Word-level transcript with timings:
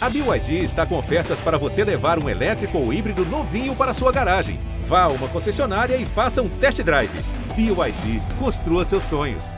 A 0.00 0.08
BYD 0.08 0.62
está 0.62 0.86
com 0.86 0.96
ofertas 0.96 1.40
para 1.40 1.58
você 1.58 1.82
levar 1.82 2.22
um 2.22 2.28
elétrico 2.28 2.78
ou 2.78 2.92
híbrido 2.92 3.24
novinho 3.24 3.74
para 3.74 3.92
sua 3.92 4.12
garagem. 4.12 4.60
Vá 4.84 5.02
a 5.02 5.08
uma 5.08 5.26
concessionária 5.26 5.96
e 5.96 6.06
faça 6.06 6.40
um 6.40 6.48
test 6.48 6.80
drive. 6.84 7.10
BYD, 7.56 8.22
construa 8.38 8.84
seus 8.84 9.02
sonhos. 9.02 9.56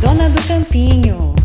Dona 0.00 0.28
do 0.28 0.48
Campinho. 0.48 1.36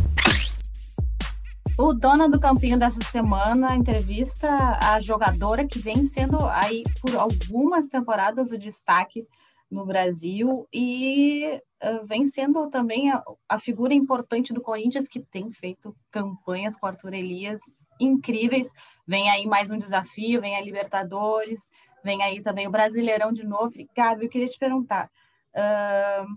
O 1.78 1.94
Dona 1.94 2.28
do 2.28 2.40
Campinho 2.40 2.80
dessa 2.80 3.00
semana 3.06 3.76
entrevista 3.76 4.80
a 4.82 5.00
jogadora 5.00 5.68
que 5.68 5.78
vem 5.78 6.08
sendo 6.08 6.44
aí 6.48 6.82
por 7.00 7.16
algumas 7.16 7.88
temporadas 7.88 8.52
o 8.52 8.58
destaque 8.58 9.28
no 9.72 9.86
Brasil 9.86 10.68
e 10.72 11.62
uh, 11.82 12.06
vem 12.06 12.26
sendo 12.26 12.70
também 12.70 13.10
a, 13.10 13.24
a, 13.48 13.58
figura 13.58 13.94
importante 13.94 14.54
do 14.54 14.62
Corinthians 14.62 15.08
que 15.08 15.22
tem 15.22 15.50
feito 15.50 15.96
campanhas 16.12 16.76
com 16.76 16.86
Arthur 16.86 17.14
Elias 17.14 17.62
incríveis. 17.98 18.74
Vem 19.08 19.32
aí 19.32 19.48
mais 19.48 19.72
um 19.72 19.78
desafio, 19.78 20.42
vem 20.42 20.58
a 20.58 20.62
Libertadores, 20.62 21.70
vem 22.04 22.22
aí 22.22 22.42
também 22.42 22.68
o 22.68 22.72
Brasileirão 22.72 23.32
de 23.32 23.46
novo. 23.46 23.72
E, 23.80 23.90
Gabi, 23.96 24.26
eu 24.26 24.30
queria 24.30 24.48
te 24.48 24.60
perguntar, 24.60 25.10
uh, 25.56 26.28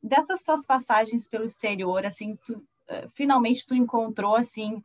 dessas 0.00 0.42
tuas 0.42 0.64
passagens 0.64 1.26
pelo 1.26 1.44
exterior, 1.44 2.06
assim, 2.06 2.36
tu, 2.46 2.54
uh, 2.54 3.08
finalmente 3.14 3.66
tu 3.66 3.74
encontrou 3.74 4.36
assim 4.36 4.82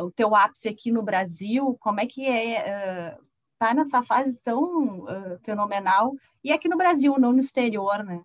o 0.00 0.08
teu 0.08 0.36
ápice 0.36 0.68
aqui 0.68 0.92
no 0.92 1.02
Brasil? 1.02 1.76
Como 1.80 1.98
é 1.98 2.06
que 2.06 2.24
é 2.24 3.18
está 3.64 3.72
nessa 3.72 4.02
fase 4.02 4.38
tão 4.44 5.04
uh, 5.04 5.38
fenomenal 5.42 6.14
e 6.42 6.52
aqui 6.52 6.68
no 6.68 6.76
Brasil, 6.76 7.18
não 7.18 7.32
no 7.32 7.40
exterior, 7.40 8.04
né? 8.04 8.22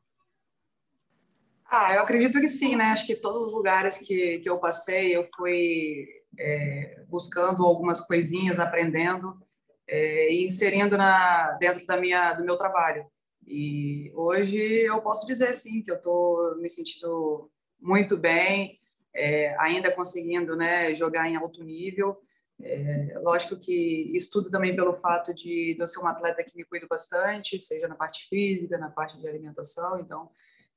Ah, 1.66 1.94
eu 1.94 2.02
acredito 2.02 2.42
que 2.42 2.50
sim, 2.50 2.76
né? 2.76 2.86
Acho 2.86 3.06
que 3.06 3.16
todos 3.16 3.50
os 3.50 3.54
lugares 3.54 4.00
que, 4.00 4.40
que 4.40 4.50
eu 4.50 4.60
passei, 4.60 5.16
eu 5.16 5.30
fui 5.36 6.08
é, 6.38 7.04
buscando 7.08 7.64
algumas 7.64 8.02
coisinhas, 8.02 8.60
aprendendo 8.60 9.40
é, 9.88 10.34
e 10.34 10.44
inserindo 10.44 10.98
na, 10.98 11.52
dentro 11.54 11.86
da 11.86 11.96
minha, 11.96 12.34
do 12.34 12.44
meu 12.44 12.58
trabalho. 12.58 13.06
E 13.48 14.12
hoje 14.16 14.58
eu 14.58 15.00
posso 15.02 15.26
dizer, 15.26 15.54
sim, 15.54 15.82
que 15.82 15.92
eu 15.92 15.96
estou 15.96 16.58
me 16.58 16.70
sentindo 16.70 17.50
muito 17.80 18.18
bem, 18.18 18.80
é, 19.16 19.56
ainda 19.60 19.92
conseguindo 19.92 20.56
né, 20.56 20.94
jogar 20.96 21.30
em 21.30 21.36
alto 21.36 21.64
nível. 21.64 22.18
É, 22.62 23.18
lógico 23.20 23.58
que 23.58 24.12
estudo 24.14 24.50
também 24.50 24.76
pelo 24.76 24.94
fato 24.94 25.34
de, 25.34 25.78
eu 25.80 25.88
ser 25.88 26.00
uma 26.00 26.12
atleta 26.12 26.44
que 26.44 26.58
me 26.58 26.66
cuido 26.66 26.88
bastante, 26.90 27.60
seja 27.60 27.88
na 27.88 27.96
parte 27.96 28.28
física, 28.28 28.78
na 28.78 28.90
parte 28.90 29.18
de 29.20 29.28
alimentação, 29.28 30.00
então 30.00 30.30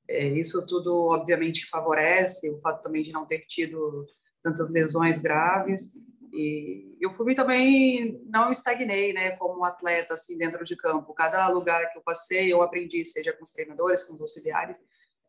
é, 0.07 0.27
isso 0.27 0.65
tudo 0.65 1.09
obviamente 1.09 1.67
favorece 1.67 2.49
o 2.49 2.59
fato 2.59 2.81
também 2.81 3.03
de 3.03 3.11
não 3.11 3.25
ter 3.25 3.39
tido 3.39 4.05
tantas 4.41 4.71
lesões 4.71 5.21
graves 5.21 5.93
e 6.33 6.97
eu 6.99 7.11
fui 7.11 7.35
também 7.35 8.19
não 8.25 8.51
estagnei, 8.51 9.13
né, 9.13 9.31
como 9.31 9.63
atleta 9.63 10.15
assim 10.15 10.35
dentro 10.37 10.65
de 10.65 10.75
campo. 10.75 11.13
Cada 11.13 11.47
lugar 11.49 11.91
que 11.91 11.97
eu 11.97 12.01
passei 12.01 12.51
eu 12.51 12.61
aprendi, 12.63 13.05
seja 13.05 13.31
com 13.31 13.43
os 13.43 13.51
treinadores, 13.51 14.03
com 14.03 14.15
os 14.15 14.21
auxiliares, 14.21 14.79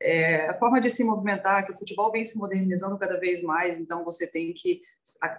é, 0.04 0.50
a 0.50 0.54
forma 0.54 0.82
de 0.82 0.90
se 0.90 1.02
movimentar, 1.02 1.64
que 1.64 1.72
o 1.72 1.78
futebol 1.78 2.12
vem 2.12 2.26
se 2.26 2.36
modernizando 2.36 2.98
cada 2.98 3.18
vez 3.18 3.42
mais, 3.42 3.80
então 3.80 4.04
você 4.04 4.26
tem 4.26 4.52
que 4.52 4.82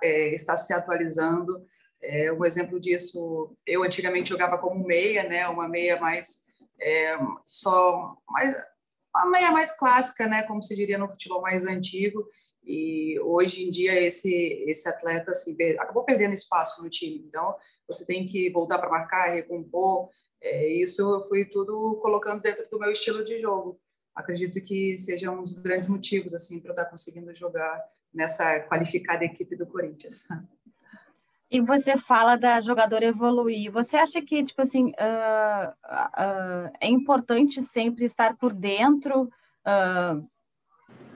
é, 0.02 0.34
estar 0.34 0.58
se 0.58 0.74
atualizando. 0.74 1.64
É, 2.02 2.34
um 2.34 2.44
exemplo 2.44 2.80
disso, 2.80 3.56
eu 3.66 3.84
antigamente 3.84 4.30
jogava 4.30 4.58
como 4.58 4.84
meia, 4.84 5.24
né, 5.24 5.48
uma 5.48 5.70
meia 5.70 6.00
mais 6.00 6.46
é, 6.82 7.16
só 7.46 8.18
mais 8.28 8.56
uma 9.16 9.30
meia 9.30 9.52
mais 9.52 9.72
clássica, 9.78 10.28
né, 10.28 10.42
como 10.44 10.64
se 10.64 10.76
diria 10.76 10.98
no 10.98 11.08
futebol 11.08 11.42
mais 11.42 11.64
antigo. 11.64 12.28
E 12.64 13.20
hoje 13.20 13.64
em 13.64 13.70
dia 13.70 14.02
esse 14.02 14.34
esse 14.68 14.90
atleta 14.90 15.30
assim, 15.30 15.56
acabou 15.80 16.04
perdendo 16.04 16.34
espaço 16.34 16.84
no 16.84 16.90
time. 16.90 17.24
Então 17.28 17.56
você 17.88 18.04
tem 18.04 18.26
que 18.26 18.50
voltar 18.50 18.80
para 18.80 18.90
marcar, 18.90 19.32
recompor. 19.32 20.10
É, 20.42 20.68
isso 20.68 21.02
eu 21.02 21.28
fui 21.28 21.46
tudo 21.46 22.00
colocando 22.02 22.42
dentro 22.42 22.68
do 22.70 22.80
meu 22.80 22.90
estilo 22.92 23.24
de 23.24 23.38
jogo 23.38 23.80
acredito 24.16 24.62
que 24.62 24.98
seja 24.98 25.30
um 25.30 25.44
dos 25.44 25.54
grandes 25.54 25.90
motivos 25.90 26.34
assim 26.34 26.60
para 26.60 26.70
eu 26.70 26.74
estar 26.74 26.86
conseguindo 26.86 27.34
jogar 27.34 27.84
nessa 28.14 28.62
qualificada 28.62 29.26
equipe 29.26 29.56
do 29.56 29.68
Corinthians. 29.68 30.28
E 31.52 31.62
você 31.62 31.98
fala 31.98 32.36
da 32.36 32.60
jogadora 32.60 33.06
evoluir. 33.06 33.72
Você 33.72 33.98
acha 33.98 34.22
que 34.22 34.44
tipo 34.44 34.62
assim 34.62 34.88
uh, 34.92 35.70
uh, 35.86 36.72
é 36.82 36.88
importante 36.88 37.62
sempre 37.62 38.06
estar 38.06 38.36
por 38.36 38.52
dentro 38.54 39.24
uh, 39.24 40.28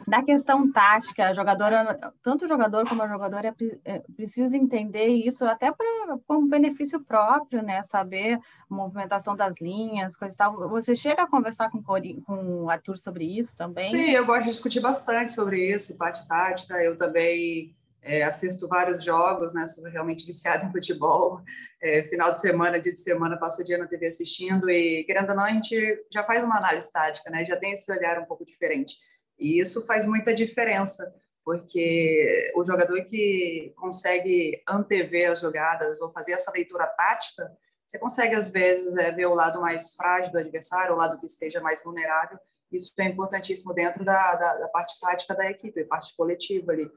da 0.10 0.24
questão 0.24 0.72
tática, 0.72 1.28
a 1.28 1.34
jogadora, 1.34 2.14
tanto 2.24 2.46
o 2.46 2.48
jogador 2.48 2.88
como 2.88 3.04
a 3.04 3.08
jogadora 3.08 3.56
é, 3.86 4.00
precisa 4.16 4.58
entender 4.58 5.08
isso 5.08 5.46
até 5.46 5.72
para 5.72 6.18
como 6.28 6.48
benefício 6.48 7.00
próprio, 7.00 7.62
né? 7.62 7.84
Saber 7.84 8.40
a 8.70 8.74
movimentação 8.74 9.36
das 9.36 9.62
linhas, 9.62 10.18
coisa 10.18 10.34
e 10.34 10.38
tal. 10.38 10.70
Você 10.70 10.96
chega 10.96 11.24
a 11.24 11.30
conversar 11.30 11.70
com, 11.70 11.82
com 11.82 12.64
o 12.64 12.70
Arthur 12.70 12.98
sobre 12.98 13.26
isso 13.26 13.56
também? 13.56 13.86
Sim, 13.86 14.10
eu 14.12 14.26
gosto 14.26 14.46
de 14.46 14.52
discutir 14.52 14.80
bastante 14.80 15.32
sobre 15.32 15.74
isso, 15.74 15.98
parte 15.98 16.28
tática. 16.28 16.82
Eu 16.84 16.98
também 16.98 17.76
é, 18.02 18.24
assisto 18.24 18.68
vários 18.68 19.04
jogos, 19.04 19.54
né? 19.54 19.68
Sou 19.68 19.90
realmente 19.90 20.26
viciada 20.26 20.66
em 20.66 20.72
futebol. 20.72 21.42
É, 21.82 22.02
final 22.04 22.34
de 22.34 22.42
semana, 22.42 22.80
dia 22.80 22.94
de 22.94 23.00
semana, 23.00 23.38
passo 23.38 23.62
o 23.62 23.66
dia 23.66 23.78
na 23.78 23.88
TV 23.88 24.08
assistindo 24.08 24.70
e, 24.70 25.04
querendo 25.04 25.30
ou 25.30 25.36
não, 25.36 25.44
a 25.44 25.52
gente 25.52 26.04
já 26.12 26.24
faz 26.24 26.44
uma 26.44 26.58
análise 26.58 26.92
tática, 26.92 27.30
né? 27.30 27.46
Já 27.46 27.58
tem 27.58 27.74
esse 27.74 27.92
olhar 27.92 28.20
um 28.20 28.26
pouco 28.26 28.46
diferente. 28.46 28.96
E 29.40 29.60
isso 29.60 29.86
faz 29.86 30.06
muita 30.06 30.34
diferença, 30.34 31.16
porque 31.46 32.52
o 32.56 32.64
jogador 32.64 33.04
que 33.06 33.74
consegue 33.78 34.62
antever 34.68 35.32
as 35.32 35.40
jogadas 35.40 36.02
ou 36.02 36.12
fazer 36.12 36.34
essa 36.34 36.52
leitura 36.52 36.86
tática, 36.86 37.50
você 37.88 37.98
consegue, 37.98 38.36
às 38.36 38.52
vezes, 38.52 38.96
é, 38.98 39.12
ver 39.12 39.26
o 39.26 39.34
lado 39.34 39.60
mais 39.62 39.96
frágil 39.96 40.32
do 40.32 40.38
adversário, 40.38 40.94
o 40.94 40.98
lado 40.98 41.18
que 41.20 41.26
esteja 41.26 41.60
mais 41.60 41.84
vulnerável. 41.84 42.38
Isso 42.72 42.94
é 43.00 43.06
importantíssimo 43.06 43.74
dentro 43.74 44.06
da, 44.06 44.36
da, 44.36 44.58
da 44.58 44.68
parte 44.68 45.00
tática 45.00 45.34
da 45.34 45.50
equipe, 45.50 45.86
parte 45.86 46.16
coletiva 46.16 46.72
ali. 46.72 46.88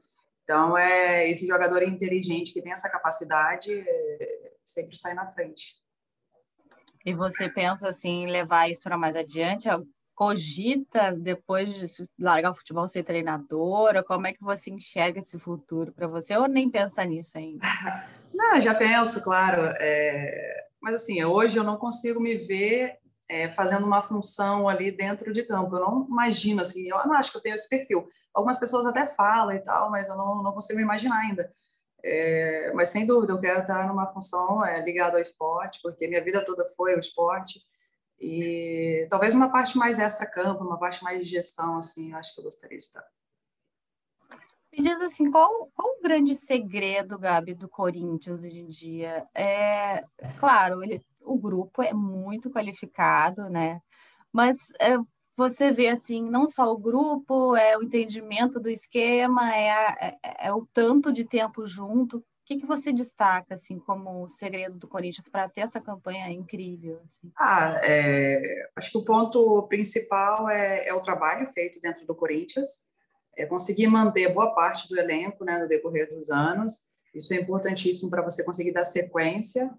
Então, 0.43 0.77
é 0.77 1.27
esse 1.29 1.47
jogador 1.47 1.81
inteligente 1.81 2.53
que 2.53 2.61
tem 2.61 2.73
essa 2.73 2.91
capacidade 2.91 3.73
é, 3.73 4.51
sempre 4.63 4.95
sai 4.95 5.13
na 5.13 5.31
frente. 5.31 5.75
E 7.05 7.13
você 7.13 7.49
pensa 7.49 7.89
assim, 7.89 8.23
em 8.23 8.31
levar 8.31 8.69
isso 8.69 8.83
para 8.83 8.97
mais 8.97 9.15
adiante? 9.15 9.67
Cogita, 10.15 11.11
depois 11.11 11.69
de 11.69 12.09
largar 12.19 12.51
o 12.51 12.55
futebol, 12.55 12.87
ser 12.87 13.03
treinadora? 13.03 14.03
Como 14.03 14.27
é 14.27 14.33
que 14.33 14.43
você 14.43 14.69
enxerga 14.69 15.19
esse 15.19 15.37
futuro 15.39 15.91
para 15.91 16.07
você? 16.07 16.35
Ou 16.37 16.47
nem 16.47 16.69
pensa 16.69 17.03
nisso 17.03 17.37
ainda? 17.37 17.65
Não, 18.33 18.59
já 18.59 18.73
penso, 18.73 19.23
claro. 19.23 19.61
É... 19.79 20.65
Mas, 20.81 20.95
assim, 20.95 21.23
hoje 21.23 21.57
eu 21.57 21.63
não 21.63 21.77
consigo 21.77 22.19
me 22.19 22.35
ver 22.35 22.97
é, 23.29 23.47
fazendo 23.47 23.85
uma 23.85 24.01
função 24.01 24.67
ali 24.67 24.91
dentro 24.91 25.31
de 25.31 25.43
campo. 25.43 25.75
Eu 25.75 25.81
não 25.81 26.07
imagino, 26.09 26.61
assim, 26.61 26.89
eu 26.89 26.97
não 27.05 27.13
acho 27.13 27.31
que 27.31 27.37
eu 27.37 27.41
tenho 27.41 27.55
esse 27.55 27.69
perfil. 27.69 28.07
Algumas 28.33 28.57
pessoas 28.57 28.85
até 28.85 29.07
falam 29.07 29.55
e 29.55 29.59
tal, 29.59 29.89
mas 29.89 30.09
eu 30.09 30.17
não, 30.17 30.43
não 30.43 30.51
consigo 30.51 30.77
me 30.77 30.83
imaginar 30.83 31.19
ainda. 31.19 31.49
É... 32.03 32.71
mas, 32.73 32.89
sem 32.89 33.05
dúvida, 33.05 33.31
eu 33.31 33.39
quero 33.39 33.61
estar 33.61 33.87
numa 33.87 34.11
função 34.11 34.65
é, 34.65 34.83
ligada 34.83 35.15
ao 35.15 35.21
esporte, 35.21 35.79
porque 35.81 36.07
minha 36.07 36.23
vida 36.23 36.43
toda 36.43 36.69
foi 36.75 36.95
o 36.95 36.99
esporte. 36.99 37.61
E 38.25 39.05
talvez 39.09 39.35
uma 39.35 39.51
parte 39.51 39.77
mais 39.77 39.99
extra-campo, 39.99 40.63
uma 40.63 40.79
parte 40.79 41.03
mais 41.03 41.19
de 41.19 41.25
gestão, 41.25 41.75
assim, 41.75 42.13
acho 42.13 42.33
que 42.33 42.39
eu 42.39 42.45
gostaria 42.45 42.79
de 42.79 42.85
estar. 42.85 43.05
Me 44.71 44.81
diz 44.81 45.01
assim, 45.01 45.29
qual, 45.29 45.69
qual 45.75 45.89
o 45.89 46.01
grande 46.01 46.33
segredo, 46.33 47.19
Gabi, 47.19 47.53
do 47.53 47.67
Corinthians 47.67 48.41
hoje 48.41 48.59
em 48.59 48.69
dia? 48.69 49.27
É, 49.35 50.05
claro, 50.39 50.81
ele, 50.81 51.05
o 51.19 51.37
grupo 51.37 51.81
é 51.81 51.93
muito 51.93 52.49
qualificado, 52.49 53.49
né? 53.49 53.81
Mas 54.31 54.57
é, 54.79 54.97
você 55.35 55.69
vê 55.69 55.89
assim, 55.89 56.23
não 56.23 56.47
só 56.47 56.71
o 56.71 56.77
grupo, 56.77 57.57
é 57.57 57.77
o 57.77 57.83
entendimento 57.83 58.57
do 58.57 58.69
esquema, 58.69 59.53
é, 59.53 59.69
a, 59.69 59.97
é, 59.99 60.47
é 60.47 60.53
o 60.53 60.65
tanto 60.73 61.11
de 61.11 61.25
tempo 61.25 61.67
junto. 61.67 62.23
Que, 62.53 62.59
que 62.59 62.65
você 62.65 62.93
destaca 62.93 63.55
assim 63.55 63.79
como 63.79 64.23
o 64.23 64.29
segredo 64.29 64.77
do 64.77 64.87
Corinthians 64.87 65.27
para 65.27 65.49
ter 65.49 65.61
essa 65.61 65.81
campanha 65.81 66.29
incrível? 66.29 67.01
Assim? 67.05 67.31
Ah, 67.37 67.79
é, 67.83 68.69
acho 68.75 68.91
que 68.91 68.97
o 68.97 69.05
ponto 69.05 69.63
principal 69.67 70.49
é, 70.49 70.87
é, 70.87 70.93
o 70.93 71.01
trabalho 71.01 71.47
feito 71.51 71.81
dentro 71.81 72.05
do 72.05 72.15
Corinthians, 72.15 72.91
é 73.35 73.45
conseguir 73.45 73.87
manter 73.87 74.31
boa 74.31 74.53
parte 74.53 74.87
do 74.87 74.99
elenco 74.99 75.43
né, 75.43 75.57
no 75.57 75.67
decorrer 75.67 76.07
dos 76.13 76.29
anos. 76.29 76.83
Isso 77.15 77.33
é 77.33 77.37
importantíssimo 77.37 78.11
para 78.11 78.21
você 78.21 78.43
conseguir 78.43 78.71
dar 78.71 78.83
sequência 78.83 79.71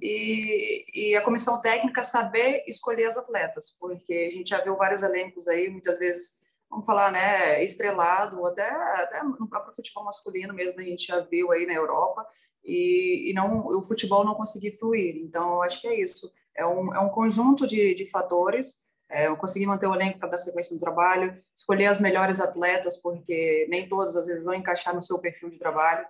e, 0.00 0.84
e, 0.94 1.16
a 1.16 1.22
comissão 1.22 1.60
técnica 1.60 2.04
saber 2.04 2.64
escolher 2.66 3.06
as 3.06 3.16
atletas, 3.16 3.76
porque 3.80 4.26
a 4.28 4.30
gente 4.30 4.50
já 4.50 4.60
viu 4.60 4.76
vários 4.76 5.02
elencos 5.02 5.46
aí, 5.48 5.68
muitas 5.68 5.98
vezes 5.98 6.41
vamos 6.72 6.86
falar, 6.86 7.12
né, 7.12 7.62
estrelado, 7.62 8.44
até, 8.46 8.68
até 9.04 9.22
no 9.22 9.46
próprio 9.46 9.74
futebol 9.76 10.04
masculino 10.04 10.52
mesmo, 10.52 10.80
a 10.80 10.82
gente 10.82 11.06
já 11.06 11.20
viu 11.20 11.52
aí 11.52 11.66
na 11.66 11.74
Europa, 11.74 12.26
e, 12.64 13.30
e 13.30 13.34
não 13.34 13.66
o 13.66 13.82
futebol 13.82 14.24
não 14.24 14.34
conseguir 14.34 14.72
fluir. 14.78 15.16
Então, 15.16 15.62
acho 15.62 15.80
que 15.80 15.88
é 15.88 16.00
isso. 16.00 16.32
É 16.56 16.64
um, 16.66 16.94
é 16.94 17.00
um 17.00 17.10
conjunto 17.10 17.66
de, 17.66 17.94
de 17.94 18.06
fatores, 18.06 18.90
É, 19.14 19.26
eu 19.26 19.36
consegui 19.36 19.66
manter 19.66 19.86
o 19.86 19.94
elenco 19.94 20.18
para 20.18 20.30
dar 20.30 20.38
sequência 20.38 20.74
no 20.74 20.80
trabalho, 20.80 21.36
escolher 21.54 21.88
as 21.90 22.00
melhores 22.00 22.40
atletas, 22.40 22.96
porque 22.96 23.66
nem 23.68 23.86
todas 23.86 24.16
às 24.16 24.26
vezes 24.26 24.44
vão 24.44 24.54
encaixar 24.54 24.94
no 24.94 25.02
seu 25.02 25.20
perfil 25.20 25.50
de 25.50 25.58
trabalho. 25.58 26.06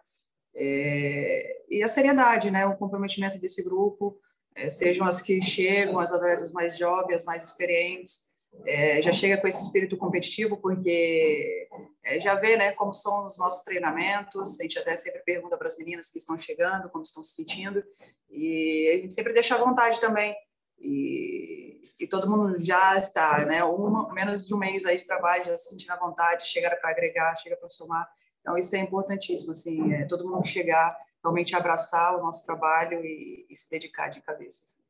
É, 0.54 1.64
e 1.68 1.82
a 1.82 1.88
seriedade, 1.88 2.48
né, 2.50 2.64
o 2.64 2.76
comprometimento 2.76 3.38
desse 3.38 3.64
grupo, 3.64 4.16
é, 4.54 4.68
sejam 4.70 5.04
as 5.04 5.20
que 5.20 5.40
chegam, 5.40 5.98
as 5.98 6.12
atletas 6.12 6.52
mais 6.52 6.78
jovens, 6.78 7.16
as 7.16 7.24
mais 7.24 7.42
experientes, 7.42 8.31
é, 8.64 9.02
já 9.02 9.12
chega 9.12 9.36
com 9.38 9.48
esse 9.48 9.62
espírito 9.62 9.96
competitivo, 9.96 10.56
porque 10.56 11.68
é, 12.04 12.20
já 12.20 12.34
vê 12.34 12.56
né, 12.56 12.72
como 12.72 12.92
são 12.92 13.26
os 13.26 13.38
nossos 13.38 13.64
treinamentos, 13.64 14.60
a 14.60 14.62
gente 14.62 14.78
até 14.78 14.96
sempre 14.96 15.20
pergunta 15.22 15.56
para 15.56 15.66
as 15.66 15.78
meninas 15.78 16.10
que 16.10 16.18
estão 16.18 16.38
chegando, 16.38 16.88
como 16.90 17.02
estão 17.02 17.22
se 17.22 17.34
sentindo, 17.34 17.82
e 18.30 18.92
a 18.94 18.96
gente 18.98 19.14
sempre 19.14 19.32
deixa 19.32 19.54
à 19.54 19.58
vontade 19.58 20.00
também. 20.00 20.34
E, 20.78 21.80
e 22.00 22.06
todo 22.08 22.28
mundo 22.28 22.58
já 22.58 22.96
está, 22.98 23.44
né? 23.44 23.64
Um, 23.64 24.08
menos 24.12 24.46
de 24.46 24.54
um 24.54 24.58
mês 24.58 24.84
aí 24.84 24.96
de 24.96 25.04
trabalho, 25.04 25.44
já 25.44 25.56
se 25.56 25.70
sentindo 25.70 25.92
à 25.92 25.96
vontade, 25.96 26.46
chegar 26.46 26.74
para 26.76 26.90
agregar, 26.90 27.34
chega 27.36 27.56
para 27.56 27.68
somar. 27.68 28.08
Então, 28.40 28.58
isso 28.58 28.74
é 28.74 28.80
importantíssimo, 28.80 29.52
assim, 29.52 29.92
é, 29.92 30.04
todo 30.06 30.28
mundo 30.28 30.44
chegar, 30.44 30.96
realmente 31.22 31.54
abraçar 31.54 32.16
o 32.16 32.22
nosso 32.22 32.44
trabalho 32.44 33.04
e, 33.04 33.46
e 33.48 33.54
se 33.54 33.70
dedicar 33.70 34.08
de 34.08 34.20
cabeça. 34.20 34.81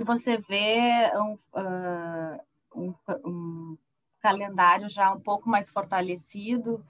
E 0.00 0.04
você 0.04 0.38
vê 0.38 1.12
um, 1.14 1.38
uh, 1.60 2.40
um, 2.74 2.94
um, 3.22 3.78
calendário 4.22 4.88
já 4.88 5.12
um 5.12 5.20
pouco 5.20 5.46
mais 5.46 5.68
fortalecido, 5.68 6.82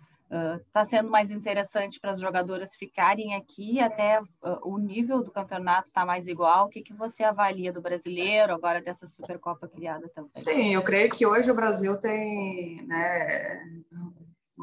está 0.65 0.83
uh, 0.83 0.85
sendo 0.85 1.11
mais 1.11 1.33
interessante 1.33 1.99
para 1.99 2.13
as 2.13 2.21
jogadoras 2.21 2.77
ficarem 2.77 3.35
aqui, 3.35 3.81
até 3.81 4.21
uh, 4.21 4.27
o 4.63 4.79
nível 4.79 5.25
do 5.25 5.33
campeonato 5.33 5.89
está 5.89 6.07
mais 6.07 6.29
igual. 6.29 6.67
O 6.67 6.69
que, 6.69 6.83
que 6.83 6.95
você 6.95 7.25
avalia 7.25 7.73
do 7.73 7.83
brasileiro, 7.83 8.55
agora 8.55 8.81
dessa 8.81 9.09
Supercopa 9.09 9.67
criada 9.67 10.09
também? 10.15 10.31
Sim, 10.33 10.73
eu 10.73 10.83
creio 10.83 11.11
que 11.11 11.27
hoje 11.27 11.51
o 11.51 11.55
Brasil 11.55 11.99
tem, 11.99 12.87
né, 12.87 13.61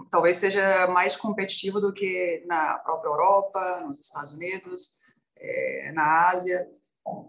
talvez 0.09 0.37
seja 0.37 0.87
mais 0.87 1.17
competitivo 1.17 1.81
do 1.81 1.91
que 1.91 2.45
na 2.47 2.77
própria 2.77 3.09
Europa, 3.09 3.81
nos 3.85 3.99
Estados 3.99 4.31
Unidos, 4.31 4.99
é, 5.35 5.91
na 5.93 6.29
Ásia. 6.29 6.65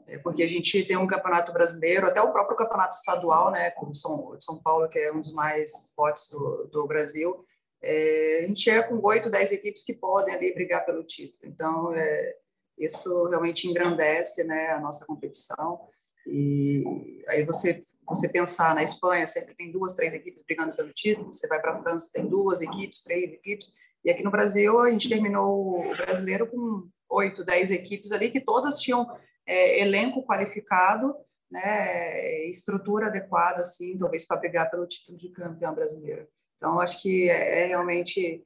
É, 0.07 0.19
porque 0.19 0.43
a 0.43 0.49
gente 0.49 0.85
tem 0.85 0.97
um 0.97 1.07
campeonato 1.07 1.53
brasileiro, 1.53 2.07
até 2.07 2.21
o 2.21 2.33
próprio 2.33 2.57
campeonato 2.57 2.97
estadual, 2.97 3.51
né, 3.51 3.71
como 3.73 3.95
São, 3.95 4.35
São 4.41 4.61
Paulo, 4.63 4.89
que 4.89 4.99
é 4.99 5.13
um 5.13 5.21
dos 5.21 5.33
mais 5.33 5.93
fortes 5.95 6.29
do, 6.31 6.69
do 6.73 6.87
Brasil, 6.87 7.45
é, 7.81 8.41
a 8.43 8.47
gente 8.47 8.61
chega 8.61 8.83
com 8.89 8.99
oito, 9.07 9.31
dez 9.31 9.53
equipes 9.53 9.85
que 9.85 9.95
podem 9.95 10.35
ali 10.35 10.53
brigar 10.53 10.85
pelo 10.85 11.05
título. 11.05 11.39
Então, 11.45 11.95
é, 11.95 12.35
isso 12.77 13.29
realmente 13.29 13.69
engrandece 13.69 14.45
né, 14.45 14.71
a 14.71 14.81
nossa 14.81 15.07
competição. 15.07 15.89
E 16.27 17.25
aí 17.29 17.45
você 17.45 17.81
você 18.07 18.29
pensar 18.29 18.75
na 18.75 18.83
Espanha 18.83 19.27
sempre 19.27 19.55
tem 19.55 19.71
duas, 19.71 19.95
três 19.95 20.13
equipes 20.13 20.43
brigando 20.43 20.77
pelo 20.77 20.93
título. 20.93 21.33
Você 21.33 21.47
vai 21.47 21.61
para 21.61 21.73
a 21.73 21.83
França 21.83 22.11
tem 22.13 22.27
duas 22.27 22.61
equipes, 22.61 23.03
três 23.03 23.33
equipes. 23.33 23.73
E 24.05 24.11
aqui 24.11 24.23
no 24.23 24.31
Brasil 24.31 24.79
a 24.81 24.91
gente 24.91 25.09
terminou 25.09 25.81
o 25.81 25.97
brasileiro 25.97 26.47
com 26.47 26.89
oito, 27.11 27.45
dez 27.45 27.71
equipes 27.71 28.13
ali 28.13 28.31
que 28.31 28.41
todas 28.41 28.81
tinham 28.81 29.07
é, 29.49 29.81
elenco 29.81 30.23
qualificado, 30.23 31.17
né, 31.51 32.45
estrutura 32.47 33.07
adequada, 33.07 33.63
assim, 33.63 33.97
talvez 33.97 34.27
para 34.27 34.37
brigar 34.37 34.71
pelo 34.71 34.87
título 34.87 35.17
de 35.17 35.31
campeão 35.31 35.75
brasileiro. 35.75 36.29
Então, 36.59 36.79
acho 36.79 37.01
que 37.01 37.31
é, 37.31 37.63
é 37.63 37.67
realmente 37.67 38.45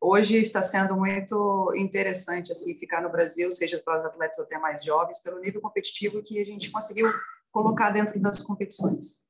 hoje 0.00 0.38
está 0.38 0.62
sendo 0.62 0.96
muito 0.96 1.74
interessante 1.76 2.50
assim 2.50 2.74
ficar 2.74 3.02
no 3.02 3.10
Brasil, 3.10 3.52
seja 3.52 3.78
para 3.78 4.00
os 4.00 4.06
atletas 4.06 4.38
até 4.38 4.58
mais 4.58 4.82
jovens, 4.82 5.22
pelo 5.22 5.38
nível 5.38 5.60
competitivo 5.60 6.22
que 6.22 6.40
a 6.40 6.44
gente 6.44 6.70
conseguiu 6.70 7.12
colocar 7.52 7.90
dentro 7.90 8.18
das 8.18 8.38
competições. 8.42 9.22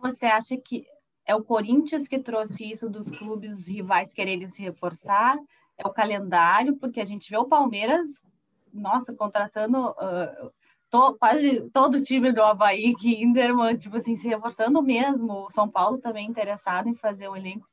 Você 0.00 0.26
acha 0.26 0.56
que 0.56 0.86
é 1.26 1.34
o 1.34 1.42
Corinthians 1.42 2.06
que 2.06 2.18
trouxe 2.20 2.70
isso 2.70 2.88
dos 2.88 3.10
clubes 3.10 3.66
rivais 3.66 4.12
quererem 4.12 4.46
se 4.46 4.62
reforçar? 4.62 5.36
É 5.76 5.86
o 5.86 5.92
calendário, 5.92 6.76
porque 6.76 7.00
a 7.00 7.04
gente 7.04 7.28
vê 7.28 7.36
o 7.36 7.48
Palmeiras 7.48 8.20
nossa, 8.72 9.14
contratando 9.14 9.90
uh, 9.90 10.50
to, 10.90 11.16
quase 11.18 11.70
todo 11.70 11.94
o 11.96 12.02
time 12.02 12.32
do 12.32 12.42
Havaí, 12.42 12.94
Kinderman, 12.94 13.76
tipo 13.76 13.96
assim, 13.96 14.16
se 14.16 14.28
reforçando 14.28 14.82
mesmo. 14.82 15.44
O 15.44 15.50
São 15.50 15.68
Paulo 15.68 15.98
também 15.98 16.28
interessado 16.28 16.88
em 16.88 16.94
fazer 16.94 17.28
um 17.28 17.36
elenco. 17.36 17.66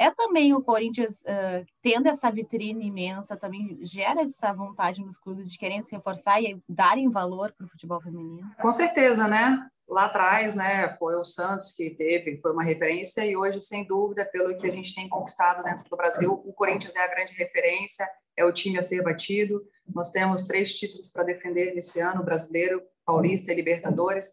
É 0.00 0.12
também 0.12 0.54
o 0.54 0.62
Corinthians 0.62 1.22
uh, 1.22 1.66
tendo 1.82 2.06
essa 2.06 2.30
vitrine 2.30 2.86
imensa, 2.86 3.36
também 3.36 3.78
gera 3.82 4.22
essa 4.22 4.52
vontade 4.52 5.04
nos 5.04 5.18
clubes 5.18 5.50
de 5.50 5.58
querem 5.58 5.82
se 5.82 5.94
reforçar 5.94 6.40
e 6.40 6.62
darem 6.68 7.10
valor 7.10 7.52
para 7.52 7.66
o 7.66 7.68
futebol 7.68 8.00
feminino? 8.00 8.48
Com 8.60 8.70
certeza, 8.70 9.26
né? 9.26 9.68
Lá 9.88 10.04
atrás, 10.04 10.54
né, 10.54 10.88
foi 10.98 11.14
o 11.16 11.24
Santos 11.24 11.72
que 11.72 11.90
teve, 11.90 12.36
foi 12.38 12.52
uma 12.52 12.62
referência, 12.62 13.24
e 13.24 13.34
hoje, 13.34 13.58
sem 13.58 13.86
dúvida, 13.86 14.22
pelo 14.24 14.54
que 14.54 14.66
a 14.66 14.70
gente 14.70 14.94
tem 14.94 15.08
conquistado 15.08 15.64
dentro 15.64 15.88
do 15.88 15.96
Brasil, 15.96 16.30
o 16.30 16.52
Corinthians 16.52 16.94
é 16.94 17.02
a 17.02 17.08
grande 17.08 17.32
referência, 17.32 18.06
é 18.36 18.44
o 18.44 18.52
time 18.52 18.78
a 18.78 18.82
ser 18.82 19.02
batido. 19.02 19.64
Nós 19.94 20.10
temos 20.10 20.46
três 20.46 20.74
títulos 20.74 21.08
para 21.08 21.24
defender 21.24 21.74
nesse 21.74 22.00
ano: 22.00 22.22
Brasileiro, 22.22 22.82
Paulista 23.04 23.52
e 23.52 23.56
Libertadores. 23.56 24.32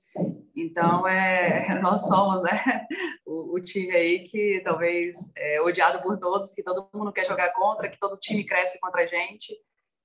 Então, 0.55 1.07
é, 1.07 1.79
nós 1.81 2.07
somos 2.07 2.43
né, 2.43 2.85
o, 3.25 3.55
o, 3.55 3.61
time 3.61 3.91
aí 3.91 4.19
que 4.25 4.61
talvez 4.63 5.31
é 5.35 5.61
odiado 5.61 6.01
por 6.01 6.17
todos, 6.17 6.53
que 6.53 6.63
todo 6.63 6.89
mundo 6.93 7.11
quer 7.11 7.25
jogar 7.25 7.53
contra, 7.53 7.89
que 7.89 7.99
todo 7.99 8.19
time 8.19 8.45
cresce 8.45 8.79
contra 8.79 9.03
a 9.03 9.05
gente. 9.05 9.53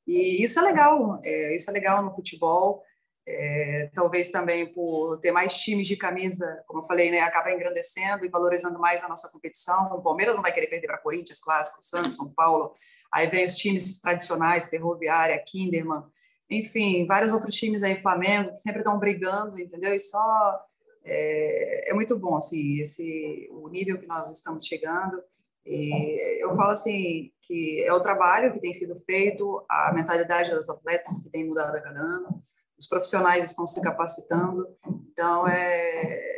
E 0.07 0.43
isso 0.43 0.59
é 0.59 0.63
legal, 0.63 1.21
é, 1.23 1.55
isso 1.55 1.71
é 1.71 1.73
legal 1.73 2.03
no 2.03 2.15
futebol. 2.15 2.83
É, 3.27 3.91
talvez 3.95 4.29
também 4.29 4.73
por 4.73 5.19
ter 5.19 5.31
mais 5.31 5.55
times 5.55 5.87
de 5.87 5.97
camisa, 5.97 6.65
como 6.67 6.83
eu 6.83 6.87
falei, 6.87 7.11
né, 7.11 7.21
acaba 7.21 7.53
engrandecendo 7.53 8.25
e 8.25 8.29
valorizando 8.29 8.79
mais 8.79 9.05
a 9.05 9.09
nossa 9.09 9.31
competição. 9.31 9.93
O 9.93 10.03
Palmeiras 10.03 10.35
não 10.35 10.43
vai 10.43 10.53
querer 10.53 10.67
perder 10.67 10.89
para 10.89 10.99
Corinthians, 10.99 11.39
Clássico, 11.39 11.83
Santos, 11.83 12.17
São 12.17 12.33
Paulo. 12.35 12.75
Aí 13.13 13.27
vem 13.29 13.45
os 13.45 13.57
times 13.57 14.01
tradicionais, 14.01 14.69
Ferroviária, 14.69 15.43
Kinderman, 15.45 16.05
enfim, 16.49 17.07
vários 17.07 17.33
outros 17.33 17.55
times 17.55 17.83
aí, 17.83 17.95
Flamengo, 17.95 18.53
que 18.53 18.59
sempre 18.59 18.81
estão 18.81 18.99
brigando, 18.99 19.59
entendeu? 19.59 19.95
E 19.95 20.01
só 20.01 20.61
é, 21.05 21.91
é, 21.91 21.95
muito 21.95 22.19
bom, 22.19 22.37
assim, 22.37 22.81
esse, 22.81 23.49
o 23.53 23.69
nível 23.69 23.99
que 23.99 24.07
nós 24.07 24.31
estamos 24.31 24.67
chegando. 24.67 25.23
E 25.65 26.43
eu 26.43 26.57
falo 26.57 26.71
assim 26.71 27.31
que 27.43 27.85
é 27.85 27.93
o 27.93 28.01
trabalho 28.01 28.53
que 28.53 28.61
tem 28.61 28.73
sido 28.73 28.99
feito, 29.01 29.65
a 29.69 29.93
mentalidade 29.93 30.51
das 30.51 30.69
atletas 30.69 31.23
que 31.23 31.31
tem 31.31 31.47
mudado 31.47 31.77
a 31.77 31.81
cada 31.81 32.01
ano, 32.01 32.43
os 32.79 32.87
profissionais 32.87 33.51
estão 33.51 33.67
se 33.67 33.83
capacitando, 33.83 34.67
então 34.87 35.47
é 35.47 36.31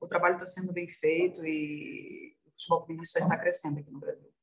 o 0.00 0.06
trabalho 0.06 0.34
está 0.34 0.46
sendo 0.46 0.72
bem 0.72 0.88
feito 0.88 1.44
e 1.44 2.34
o 2.46 2.52
futebol 2.52 2.80
feminino 2.82 3.06
só 3.06 3.18
está 3.18 3.36
crescendo 3.36 3.80
aqui 3.80 3.90
no 3.90 3.98
Brasil. 3.98 4.35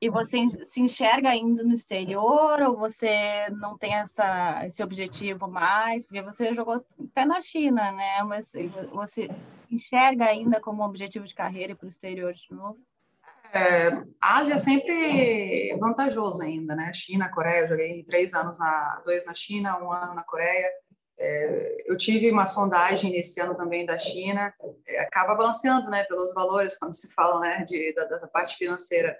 E 0.00 0.08
você 0.08 0.38
se 0.62 0.80
enxerga 0.80 1.30
ainda 1.30 1.64
no 1.64 1.74
exterior 1.74 2.62
ou 2.62 2.76
você 2.76 3.48
não 3.50 3.76
tem 3.76 3.94
essa, 3.94 4.64
esse 4.64 4.80
objetivo 4.82 5.48
mais? 5.48 6.06
Porque 6.06 6.22
você 6.22 6.54
jogou 6.54 6.84
até 7.10 7.24
na 7.24 7.40
China, 7.40 7.90
né? 7.90 8.22
Mas 8.22 8.52
você 8.92 9.28
se 9.42 9.62
enxerga 9.74 10.26
ainda 10.26 10.60
como 10.60 10.84
objetivo 10.84 11.26
de 11.26 11.34
carreira 11.34 11.74
para 11.74 11.86
o 11.86 11.88
exterior 11.88 12.32
de 12.32 12.46
novo? 12.54 12.78
É, 13.52 13.90
Ásia 14.20 14.54
é 14.54 14.58
sempre 14.58 15.76
vantajoso 15.80 16.42
ainda, 16.42 16.76
né? 16.76 16.92
China, 16.92 17.30
Coreia, 17.30 17.62
eu 17.62 17.68
joguei 17.68 18.04
três 18.04 18.34
anos, 18.34 18.58
na, 18.58 19.02
dois 19.04 19.24
na 19.24 19.34
China, 19.34 19.82
um 19.82 19.90
ano 19.90 20.14
na 20.14 20.22
Coreia. 20.22 20.70
É, 21.18 21.76
eu 21.86 21.96
tive 21.96 22.30
uma 22.30 22.46
sondagem 22.46 23.10
nesse 23.10 23.40
ano 23.40 23.56
também 23.56 23.84
da 23.84 23.98
China, 23.98 24.54
é, 24.86 25.00
acaba 25.00 25.34
balanceando, 25.34 25.90
né, 25.90 26.04
pelos 26.04 26.32
valores 26.32 26.78
quando 26.78 26.94
se 26.94 27.12
fala, 27.12 27.40
né, 27.40 27.64
de, 27.64 27.92
da, 27.94 28.04
dessa 28.04 28.28
parte 28.28 28.56
financeira. 28.56 29.18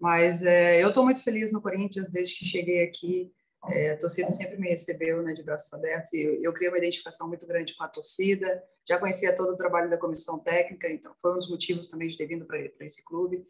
Mas 0.00 0.42
é, 0.42 0.82
eu 0.82 0.88
estou 0.88 1.04
muito 1.04 1.22
feliz 1.22 1.52
no 1.52 1.60
Corinthians 1.60 2.08
desde 2.08 2.34
que 2.34 2.44
cheguei 2.44 2.82
aqui. 2.82 3.30
É, 3.68 3.90
a 3.90 3.98
torcida 3.98 4.32
sempre 4.32 4.56
me 4.56 4.70
recebeu 4.70 5.22
né, 5.22 5.34
de 5.34 5.42
braços 5.42 5.70
abertos 5.74 6.14
e 6.14 6.22
eu, 6.22 6.42
eu 6.42 6.52
criei 6.54 6.70
uma 6.70 6.78
identificação 6.78 7.28
muito 7.28 7.46
grande 7.46 7.74
com 7.76 7.84
a 7.84 7.88
torcida. 7.88 8.62
Já 8.88 8.98
conhecia 8.98 9.36
todo 9.36 9.52
o 9.52 9.56
trabalho 9.56 9.90
da 9.90 9.98
comissão 9.98 10.42
técnica, 10.42 10.88
então 10.88 11.12
foi 11.20 11.34
um 11.34 11.38
dos 11.38 11.50
motivos 11.50 11.88
também 11.88 12.08
de 12.08 12.16
ter 12.16 12.26
vindo 12.26 12.46
para 12.46 12.58
esse 12.80 13.04
clube. 13.04 13.46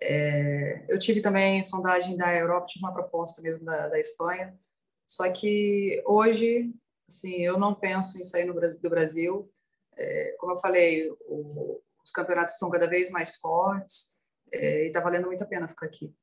É, 0.00 0.86
eu 0.88 0.98
tive 0.98 1.20
também 1.20 1.62
sondagem 1.62 2.16
da 2.16 2.34
Europa, 2.34 2.68
tive 2.68 2.86
uma 2.86 2.94
proposta 2.94 3.42
mesmo 3.42 3.62
da, 3.66 3.88
da 3.88 4.00
Espanha. 4.00 4.58
Só 5.06 5.30
que 5.30 6.02
hoje, 6.06 6.72
assim, 7.06 7.42
eu 7.42 7.58
não 7.58 7.74
penso 7.74 8.18
em 8.18 8.24
sair 8.24 8.50
Brasil, 8.54 8.80
do 8.80 8.88
Brasil. 8.88 9.52
É, 9.98 10.34
como 10.38 10.52
eu 10.52 10.58
falei, 10.58 11.10
o, 11.26 11.78
os 12.02 12.10
campeonatos 12.10 12.56
são 12.56 12.70
cada 12.70 12.86
vez 12.86 13.10
mais 13.10 13.36
fortes 13.36 14.09
é, 14.52 14.84
e 14.84 14.86
está 14.88 15.00
valendo 15.00 15.26
muito 15.26 15.42
a 15.42 15.46
pena 15.46 15.68
ficar 15.68 15.86
aqui. 15.86 16.14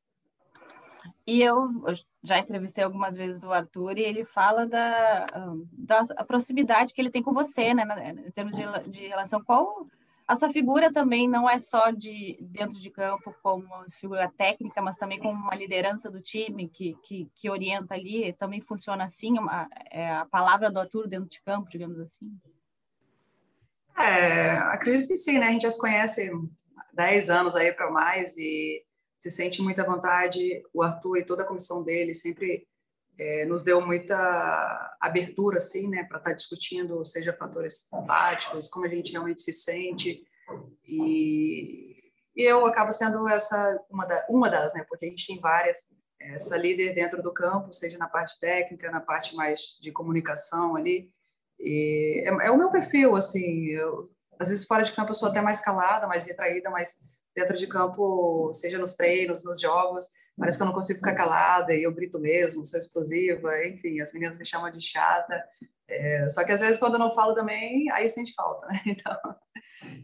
E 1.25 1.41
eu 1.41 1.69
já 2.23 2.39
entrevistei 2.39 2.83
algumas 2.83 3.15
vezes 3.15 3.43
o 3.43 3.51
Arthur 3.51 3.97
e 3.97 4.03
ele 4.03 4.23
fala 4.23 4.65
da, 4.65 5.25
da 5.71 6.23
proximidade 6.25 6.93
que 6.93 7.01
ele 7.01 7.11
tem 7.11 7.23
com 7.23 7.33
você, 7.33 7.73
né, 7.73 7.83
em 8.25 8.31
termos 8.31 8.55
de, 8.55 8.63
de 8.89 9.07
relação. 9.07 9.43
Qual 9.43 9.87
a 10.27 10.35
sua 10.35 10.51
figura 10.51 10.91
também 10.91 11.27
não 11.27 11.49
é 11.49 11.57
só 11.57 11.89
de 11.89 12.37
dentro 12.41 12.77
de 12.77 12.89
campo 12.89 13.33
como 13.41 13.65
figura 13.91 14.29
técnica, 14.37 14.81
mas 14.81 14.97
também 14.97 15.19
como 15.19 15.31
uma 15.31 15.55
liderança 15.55 16.11
do 16.11 16.19
time 16.19 16.67
que, 16.67 16.97
que, 17.01 17.31
que 17.33 17.49
orienta 17.49 17.93
ali. 17.93 18.33
Também 18.33 18.59
funciona 18.59 19.05
assim, 19.05 19.39
uma, 19.39 19.69
é 19.89 20.11
a 20.11 20.25
palavra 20.25 20.69
do 20.69 20.81
Arthur 20.81 21.07
dentro 21.07 21.29
de 21.29 21.41
campo, 21.41 21.69
digamos 21.69 21.97
assim. 21.99 22.29
É, 23.97 24.57
acredito 24.57 25.07
que 25.07 25.15
sim, 25.15 25.39
né? 25.39 25.47
A 25.47 25.51
gente 25.53 25.61
já 25.63 25.71
se 25.71 25.79
conhece 25.79 26.29
10 26.97 27.29
anos 27.29 27.55
aí 27.55 27.71
para 27.71 27.91
mais 27.91 28.35
e 28.37 28.83
se 29.17 29.29
sente 29.29 29.61
muita 29.61 29.85
vontade. 29.85 30.63
O 30.73 30.81
Arthur 30.81 31.17
e 31.17 31.25
toda 31.25 31.43
a 31.43 31.45
comissão 31.45 31.83
dele 31.83 32.13
sempre 32.13 32.67
é, 33.17 33.45
nos 33.45 33.63
deu 33.63 33.79
muita 33.79 34.97
abertura, 34.99 35.57
assim, 35.57 35.87
né, 35.87 36.03
para 36.03 36.17
estar 36.17 36.31
tá 36.31 36.35
discutindo, 36.35 37.05
seja 37.05 37.31
fatores 37.31 37.87
táticos, 38.05 38.67
como 38.67 38.85
a 38.85 38.89
gente 38.89 39.11
realmente 39.11 39.41
se 39.41 39.53
sente. 39.53 40.23
E, 40.83 41.95
e 42.35 42.43
eu 42.43 42.65
acabo 42.65 42.91
sendo 42.91 43.27
essa 43.29 43.79
uma, 43.89 44.05
da, 44.05 44.25
uma 44.27 44.49
das, 44.49 44.73
né, 44.73 44.83
porque 44.89 45.05
a 45.05 45.09
gente 45.09 45.25
tem 45.25 45.39
várias, 45.39 45.95
essa 46.19 46.57
líder 46.57 46.93
dentro 46.93 47.21
do 47.21 47.33
campo, 47.33 47.73
seja 47.73 47.97
na 47.97 48.07
parte 48.07 48.39
técnica, 48.39 48.91
na 48.91 49.01
parte 49.01 49.35
mais 49.35 49.77
de 49.79 49.91
comunicação 49.91 50.75
ali. 50.75 51.11
E 51.59 52.23
é, 52.25 52.47
é 52.47 52.51
o 52.51 52.57
meu 52.57 52.69
perfil, 52.69 53.15
assim. 53.15 53.67
Eu, 53.67 54.11
às 54.39 54.49
vezes 54.49 54.65
fora 54.65 54.83
de 54.83 54.91
campo 54.91 55.11
eu 55.11 55.15
sou 55.15 55.29
até 55.29 55.41
mais 55.41 55.61
calada, 55.61 56.07
mais 56.07 56.23
retraída, 56.25 56.69
mas 56.69 56.95
dentro 57.35 57.57
de 57.57 57.67
campo, 57.67 58.51
seja 58.53 58.77
nos 58.77 58.95
treinos, 58.95 59.43
nos 59.43 59.61
jogos, 59.61 60.07
parece 60.37 60.57
que 60.57 60.63
eu 60.63 60.67
não 60.67 60.73
consigo 60.73 60.99
ficar 60.99 61.13
calada 61.13 61.73
e 61.73 61.83
eu 61.83 61.93
grito 61.93 62.19
mesmo, 62.19 62.65
sou 62.65 62.79
explosiva, 62.79 63.65
enfim, 63.65 64.01
as 64.01 64.11
meninas 64.13 64.39
me 64.39 64.45
chamam 64.45 64.71
de 64.71 64.81
chata. 64.81 65.43
É, 65.87 66.27
só 66.27 66.43
que 66.43 66.51
às 66.51 66.59
vezes 66.59 66.77
quando 66.77 66.93
eu 66.95 66.99
não 66.99 67.13
falo 67.13 67.33
também, 67.33 67.89
aí 67.91 68.09
sente 68.09 68.33
falta, 68.33 68.67
né? 68.67 68.81
Então, 68.87 69.17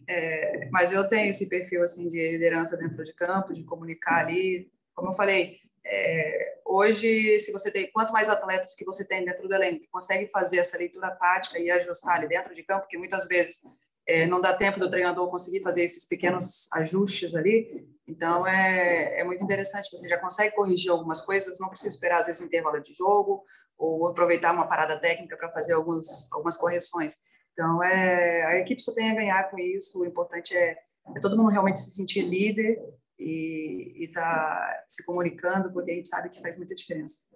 é, 0.07 0.69
mas 0.71 0.91
eu 0.91 1.07
tenho 1.07 1.29
esse 1.29 1.49
perfil 1.49 1.83
assim 1.83 2.07
de 2.07 2.31
liderança 2.31 2.77
dentro 2.77 3.03
de 3.03 3.13
campo, 3.13 3.53
de 3.53 3.63
comunicar 3.63 4.19
ali. 4.19 4.71
Como 4.93 5.09
eu 5.09 5.13
falei, 5.13 5.57
é, 5.85 6.59
hoje, 6.65 7.39
se 7.39 7.51
você 7.51 7.71
tem 7.71 7.91
quanto 7.91 8.13
mais 8.13 8.29
atletas 8.29 8.75
que 8.75 8.85
você 8.85 9.05
tem 9.05 9.25
dentro 9.25 9.47
do 9.47 9.53
elenco 9.53 9.81
que 9.81 9.89
conseguem 9.89 10.27
fazer 10.27 10.59
essa 10.59 10.77
leitura 10.77 11.11
tática 11.11 11.59
e 11.59 11.69
ajustar 11.71 12.15
ali 12.15 12.27
dentro 12.27 12.53
de 12.55 12.63
campo, 12.63 12.87
que 12.87 12.97
muitas 12.97 13.27
vezes 13.27 13.61
é, 14.07 14.27
não 14.27 14.41
dá 14.41 14.53
tempo 14.53 14.79
do 14.79 14.89
treinador 14.89 15.29
conseguir 15.29 15.61
fazer 15.61 15.83
esses 15.83 16.05
pequenos 16.05 16.67
ajustes 16.73 17.35
ali. 17.35 17.87
Então, 18.07 18.45
é, 18.45 19.21
é 19.21 19.23
muito 19.23 19.43
interessante. 19.43 19.89
Você 19.91 20.07
já 20.07 20.17
consegue 20.17 20.55
corrigir 20.55 20.91
algumas 20.91 21.21
coisas, 21.21 21.59
não 21.59 21.69
precisa 21.69 21.95
esperar, 21.95 22.19
às 22.19 22.27
vezes, 22.27 22.41
um 22.41 22.45
intervalo 22.45 22.81
de 22.81 22.93
jogo 22.93 23.43
ou 23.77 24.07
aproveitar 24.07 24.53
uma 24.53 24.67
parada 24.67 24.99
técnica 24.99 25.37
para 25.37 25.51
fazer 25.51 25.73
alguns, 25.73 26.31
algumas 26.31 26.57
correções. 26.57 27.17
Então, 27.53 27.81
é, 27.83 28.45
a 28.45 28.59
equipe 28.59 28.81
só 28.81 28.93
tem 28.93 29.11
a 29.11 29.15
ganhar 29.15 29.49
com 29.49 29.57
isso. 29.57 30.01
O 30.01 30.05
importante 30.05 30.55
é, 30.55 30.77
é 31.15 31.19
todo 31.21 31.37
mundo 31.37 31.49
realmente 31.49 31.79
se 31.79 31.91
sentir 31.91 32.21
líder 32.21 32.79
e 33.17 34.05
estar 34.05 34.21
tá 34.21 34.83
se 34.87 35.05
comunicando, 35.05 35.71
porque 35.71 35.91
a 35.91 35.95
gente 35.95 36.07
sabe 36.07 36.29
que 36.29 36.41
faz 36.41 36.57
muita 36.57 36.75
diferença. 36.75 37.33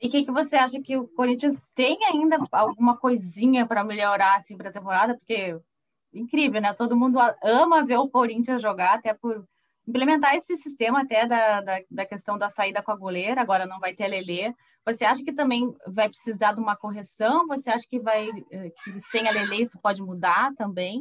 E 0.00 0.06
o 0.06 0.10
que, 0.10 0.24
que 0.24 0.30
você 0.30 0.56
acha 0.56 0.80
que 0.80 0.96
o 0.96 1.08
Corinthians 1.08 1.60
tem 1.74 1.98
ainda 2.04 2.38
alguma 2.52 2.96
coisinha 2.96 3.66
para 3.66 3.82
melhorar 3.82 4.36
assim 4.36 4.56
para 4.56 4.70
a 4.70 4.72
temporada? 4.72 5.16
Porque 5.16 5.58
incrível, 6.12 6.60
né? 6.60 6.72
Todo 6.72 6.96
mundo 6.96 7.18
ama 7.42 7.84
ver 7.84 7.96
o 7.96 8.08
Corinthians 8.08 8.62
jogar, 8.62 8.94
até 8.94 9.12
por 9.12 9.44
implementar 9.86 10.34
esse 10.34 10.56
sistema 10.56 11.02
até 11.02 11.26
da, 11.26 11.60
da, 11.62 11.80
da 11.90 12.06
questão 12.06 12.36
da 12.36 12.50
saída 12.50 12.82
com 12.82 12.92
a 12.92 12.96
goleira, 12.96 13.40
agora 13.40 13.66
não 13.66 13.80
vai 13.80 13.94
ter 13.94 14.06
Lelê. 14.06 14.54
Você 14.84 15.04
acha 15.04 15.24
que 15.24 15.32
também 15.32 15.74
vai 15.86 16.08
precisar 16.08 16.52
de 16.52 16.60
uma 16.60 16.76
correção? 16.76 17.46
Você 17.48 17.70
acha 17.70 17.86
que 17.88 17.98
vai 17.98 18.28
eh, 18.50 18.70
que 18.84 19.00
sem 19.00 19.26
a 19.26 19.32
Lelê 19.32 19.62
isso 19.62 19.80
pode 19.80 20.02
mudar 20.02 20.54
também? 20.56 21.00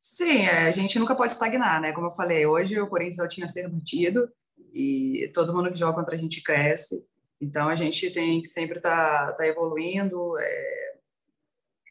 Sim, 0.00 0.46
é, 0.46 0.66
a 0.66 0.72
gente 0.72 0.98
nunca 0.98 1.14
pode 1.14 1.34
estagnar, 1.34 1.80
né? 1.80 1.92
Como 1.92 2.08
eu 2.08 2.12
falei, 2.12 2.46
hoje 2.46 2.80
o 2.80 2.88
Corinthians 2.88 3.32
tinha 3.32 3.46
ser 3.46 3.68
batido, 3.68 4.28
e 4.72 5.30
todo 5.34 5.54
mundo 5.54 5.70
que 5.70 5.78
joga 5.78 5.94
contra 5.94 6.14
a 6.14 6.18
gente 6.18 6.42
cresce. 6.42 7.06
Então 7.40 7.68
a 7.68 7.74
gente 7.74 8.10
tem 8.10 8.42
que 8.42 8.48
sempre 8.48 8.78
estar 8.78 9.28
tá, 9.28 9.32
tá 9.32 9.46
evoluindo, 9.46 10.38
é, 10.38 10.94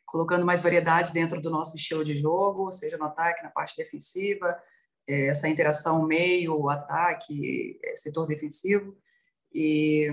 colocando 0.05 0.45
mais 0.45 0.61
variedades 0.61 1.11
dentro 1.11 1.41
do 1.41 1.49
nosso 1.49 1.75
estilo 1.75 2.03
de 2.03 2.15
jogo, 2.15 2.71
seja 2.71 2.97
no 2.97 3.05
ataque, 3.05 3.43
na 3.43 3.49
parte 3.49 3.75
defensiva, 3.75 4.57
é, 5.07 5.27
essa 5.27 5.49
interação 5.49 6.05
meio, 6.05 6.69
ataque, 6.69 7.79
é, 7.83 7.95
setor 7.95 8.27
defensivo. 8.27 8.97
E 9.53 10.07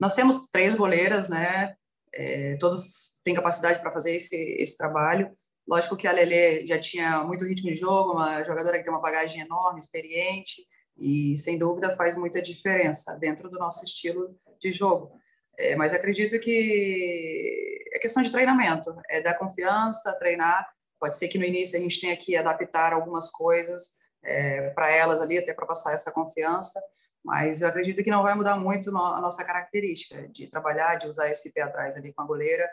nós 0.00 0.14
temos 0.14 0.48
três 0.50 0.74
goleiras, 0.74 1.28
né? 1.28 1.76
É, 2.14 2.56
todas 2.56 3.20
têm 3.24 3.34
capacidade 3.34 3.80
para 3.80 3.92
fazer 3.92 4.16
esse, 4.16 4.34
esse 4.34 4.76
trabalho. 4.76 5.36
Lógico 5.66 5.96
que 5.96 6.06
a 6.06 6.12
Lele 6.12 6.66
já 6.66 6.78
tinha 6.78 7.22
muito 7.22 7.44
ritmo 7.44 7.70
de 7.70 7.74
jogo, 7.74 8.12
uma 8.12 8.42
jogadora 8.42 8.78
que 8.78 8.84
tem 8.84 8.92
uma 8.92 9.00
bagagem 9.00 9.42
enorme, 9.42 9.80
experiente, 9.80 10.66
e 10.98 11.36
sem 11.36 11.58
dúvida 11.58 11.96
faz 11.96 12.14
muita 12.14 12.40
diferença 12.40 13.16
dentro 13.18 13.48
do 13.48 13.58
nosso 13.58 13.84
estilo 13.84 14.38
de 14.60 14.72
jogo. 14.72 15.18
É, 15.58 15.76
mas 15.76 15.92
acredito 15.92 16.38
que 16.40 17.88
é 17.92 17.98
questão 17.98 18.22
de 18.22 18.32
treinamento, 18.32 18.94
é 19.08 19.20
dar 19.20 19.34
confiança, 19.34 20.16
treinar. 20.18 20.66
Pode 20.98 21.18
ser 21.18 21.28
que 21.28 21.38
no 21.38 21.44
início 21.44 21.78
a 21.78 21.82
gente 21.82 22.00
tenha 22.00 22.16
que 22.16 22.36
adaptar 22.36 22.92
algumas 22.92 23.30
coisas 23.30 23.92
é, 24.24 24.70
para 24.70 24.90
elas 24.90 25.20
ali, 25.20 25.38
até 25.38 25.52
para 25.52 25.66
passar 25.66 25.92
essa 25.92 26.12
confiança, 26.12 26.80
mas 27.24 27.60
eu 27.60 27.68
acredito 27.68 28.02
que 28.02 28.10
não 28.10 28.22
vai 28.22 28.34
mudar 28.34 28.56
muito 28.56 28.90
a 28.90 29.20
nossa 29.20 29.44
característica 29.44 30.28
de 30.28 30.48
trabalhar, 30.48 30.96
de 30.96 31.06
usar 31.06 31.30
esse 31.30 31.52
pé 31.52 31.62
atrás 31.62 31.96
ali 31.96 32.12
com 32.12 32.22
a 32.22 32.26
goleira. 32.26 32.68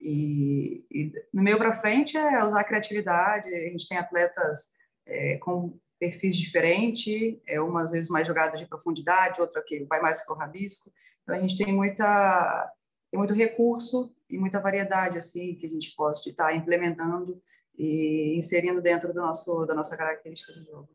E, 0.00 0.84
e 0.90 1.12
no 1.32 1.42
meio 1.42 1.58
para 1.58 1.72
frente 1.72 2.16
é 2.16 2.44
usar 2.44 2.60
a 2.60 2.64
criatividade. 2.64 3.48
A 3.48 3.70
gente 3.70 3.88
tem 3.88 3.96
atletas 3.96 4.74
é, 5.06 5.38
com 5.38 5.78
perfis 5.98 6.36
diferentes, 6.36 7.38
é 7.46 7.60
uma 7.60 7.82
às 7.82 7.90
vezes 7.90 8.10
mais 8.10 8.26
jogada 8.26 8.56
de 8.56 8.66
profundidade, 8.66 9.40
outra 9.40 9.62
que 9.62 9.84
vai 9.84 10.00
mais 10.00 10.24
para 10.24 10.34
o 10.34 10.38
rabisco. 10.38 10.92
Então 11.22 11.34
a 11.34 11.40
gente 11.40 11.56
tem 11.56 11.72
muita 11.72 12.72
tem 13.10 13.18
muito 13.18 13.34
recurso 13.34 14.14
e 14.28 14.38
muita 14.38 14.60
variedade 14.60 15.18
assim 15.18 15.54
que 15.54 15.66
a 15.66 15.68
gente 15.68 15.94
pode 15.96 16.18
estar 16.18 16.54
implementando 16.54 17.40
e 17.76 18.34
inserindo 18.36 18.80
dentro 18.80 19.12
do 19.12 19.20
nosso 19.20 19.66
da 19.66 19.74
nossa 19.74 19.96
característica 19.96 20.52
do 20.52 20.64
jogo. 20.64 20.88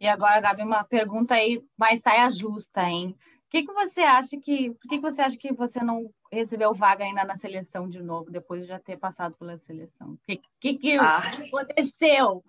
E 0.00 0.06
agora, 0.06 0.40
Gabi, 0.40 0.62
uma 0.62 0.84
pergunta 0.84 1.34
aí 1.34 1.64
mais 1.78 2.00
saia 2.00 2.28
justa, 2.30 2.82
hein? 2.82 3.16
O 3.46 3.50
que, 3.50 3.62
que 3.64 3.72
você 3.72 4.00
acha 4.00 4.36
que 4.36 4.70
por 4.72 4.88
que, 4.88 4.96
que 4.96 5.00
você 5.00 5.22
acha 5.22 5.36
que 5.36 5.52
você 5.52 5.82
não 5.82 6.10
recebeu 6.30 6.74
vaga 6.74 7.04
ainda 7.04 7.24
na 7.24 7.36
seleção 7.36 7.88
de 7.88 8.02
novo 8.02 8.30
depois 8.30 8.62
de 8.62 8.68
já 8.68 8.80
ter 8.80 8.96
passado 8.96 9.36
pela 9.36 9.56
seleção? 9.58 10.14
O 10.14 10.18
que, 10.26 10.42
que, 10.60 10.74
que 10.74 10.96
ah. 10.96 11.18
aconteceu? 11.18 12.42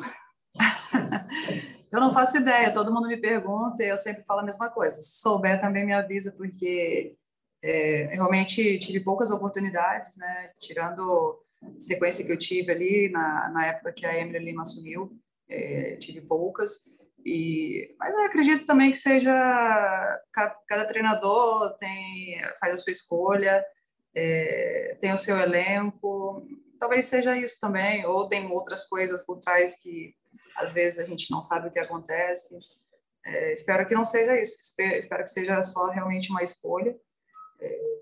eu 1.91 1.99
não 1.99 2.13
faço 2.13 2.37
ideia, 2.37 2.73
todo 2.73 2.93
mundo 2.93 3.07
me 3.07 3.17
pergunta 3.17 3.83
e 3.83 3.89
eu 3.89 3.97
sempre 3.97 4.23
falo 4.23 4.41
a 4.41 4.45
mesma 4.45 4.69
coisa. 4.69 4.95
Se 4.97 5.19
souber, 5.19 5.59
também 5.59 5.85
me 5.85 5.93
avisa, 5.93 6.31
porque 6.31 7.15
é, 7.63 8.09
realmente 8.11 8.77
tive 8.79 8.99
poucas 8.99 9.31
oportunidades, 9.31 10.17
né? 10.17 10.51
Tirando 10.59 11.39
a 11.63 11.79
sequência 11.79 12.25
que 12.25 12.31
eu 12.31 12.37
tive 12.37 12.71
ali 12.71 13.09
na, 13.09 13.49
na 13.49 13.65
época 13.65 13.93
que 13.93 14.05
a 14.05 14.17
Emily 14.17 14.45
Lima 14.45 14.61
assumiu, 14.61 15.11
é, 15.49 15.95
tive 15.97 16.21
poucas. 16.21 16.81
E, 17.25 17.95
mas 17.97 18.15
eu 18.15 18.23
acredito 18.23 18.65
também 18.65 18.91
que 18.91 18.97
seja 18.97 19.31
cada, 20.31 20.55
cada 20.67 20.85
treinador 20.85 21.75
tem 21.79 22.39
faz 22.59 22.75
a 22.75 22.77
sua 22.77 22.91
escolha, 22.91 23.65
é, 24.13 24.95
tem 25.01 25.11
o 25.11 25.17
seu 25.17 25.37
elenco. 25.37 26.45
Talvez 26.79 27.05
seja 27.05 27.37
isso 27.37 27.59
também, 27.59 28.05
ou 28.05 28.27
tem 28.27 28.51
outras 28.51 28.87
coisas 28.87 29.23
por 29.23 29.39
trás 29.39 29.81
que 29.81 30.15
às 30.55 30.71
vezes 30.71 30.99
a 30.99 31.03
gente 31.03 31.29
não 31.31 31.41
sabe 31.41 31.67
o 31.67 31.71
que 31.71 31.79
acontece. 31.79 32.57
É, 33.25 33.53
espero 33.53 33.85
que 33.87 33.95
não 33.95 34.05
seja 34.05 34.39
isso, 34.39 34.75
espero 34.79 35.23
que 35.23 35.29
seja 35.29 35.61
só 35.63 35.89
realmente 35.89 36.29
uma 36.29 36.43
escolha. 36.43 36.95
É, 37.59 37.99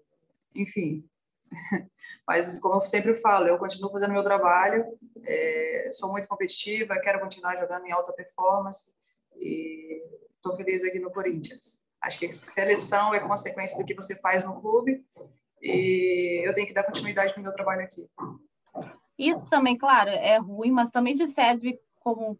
enfim, 0.56 1.08
mas 2.28 2.60
como 2.60 2.76
eu 2.76 2.82
sempre 2.82 3.18
falo, 3.18 3.48
eu 3.48 3.58
continuo 3.58 3.92
fazendo 3.92 4.14
meu 4.14 4.24
trabalho, 4.24 4.86
é, 5.26 5.90
sou 5.92 6.12
muito 6.12 6.28
competitiva, 6.28 7.00
quero 7.00 7.20
continuar 7.20 7.56
jogando 7.58 7.86
em 7.86 7.92
alta 7.92 8.12
performance 8.14 8.92
e 9.36 10.04
estou 10.36 10.56
feliz 10.56 10.84
aqui 10.84 11.00
no 11.00 11.12
Corinthians. 11.12 11.84
Acho 12.02 12.20
que 12.20 12.34
seleção 12.34 13.14
é 13.14 13.20
consequência 13.20 13.78
do 13.78 13.86
que 13.86 13.94
você 13.94 14.16
faz 14.16 14.44
no 14.44 14.60
clube 14.60 15.06
e 15.62 16.46
eu 16.46 16.54
tenho 16.54 16.68
que 16.68 16.74
dar 16.74 16.84
continuidade 16.84 17.34
no 17.38 17.44
meu 17.44 17.54
trabalho 17.54 17.82
aqui. 17.82 18.06
Isso 19.18 19.48
também, 19.50 19.78
claro, 19.78 20.10
é 20.10 20.38
ruim, 20.38 20.72
mas 20.72 20.90
também 20.90 21.14
te 21.14 21.28
serve 21.28 21.80
como 22.00 22.40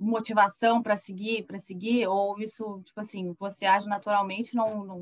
motivação 0.00 0.82
para 0.82 0.96
seguir, 0.96 1.44
para 1.44 1.58
seguir, 1.58 2.06
ou 2.06 2.38
isso, 2.38 2.80
tipo 2.84 3.00
assim, 3.00 3.34
você 3.38 3.66
age 3.66 3.88
naturalmente, 3.88 4.54
não, 4.54 4.84
não, 4.84 4.98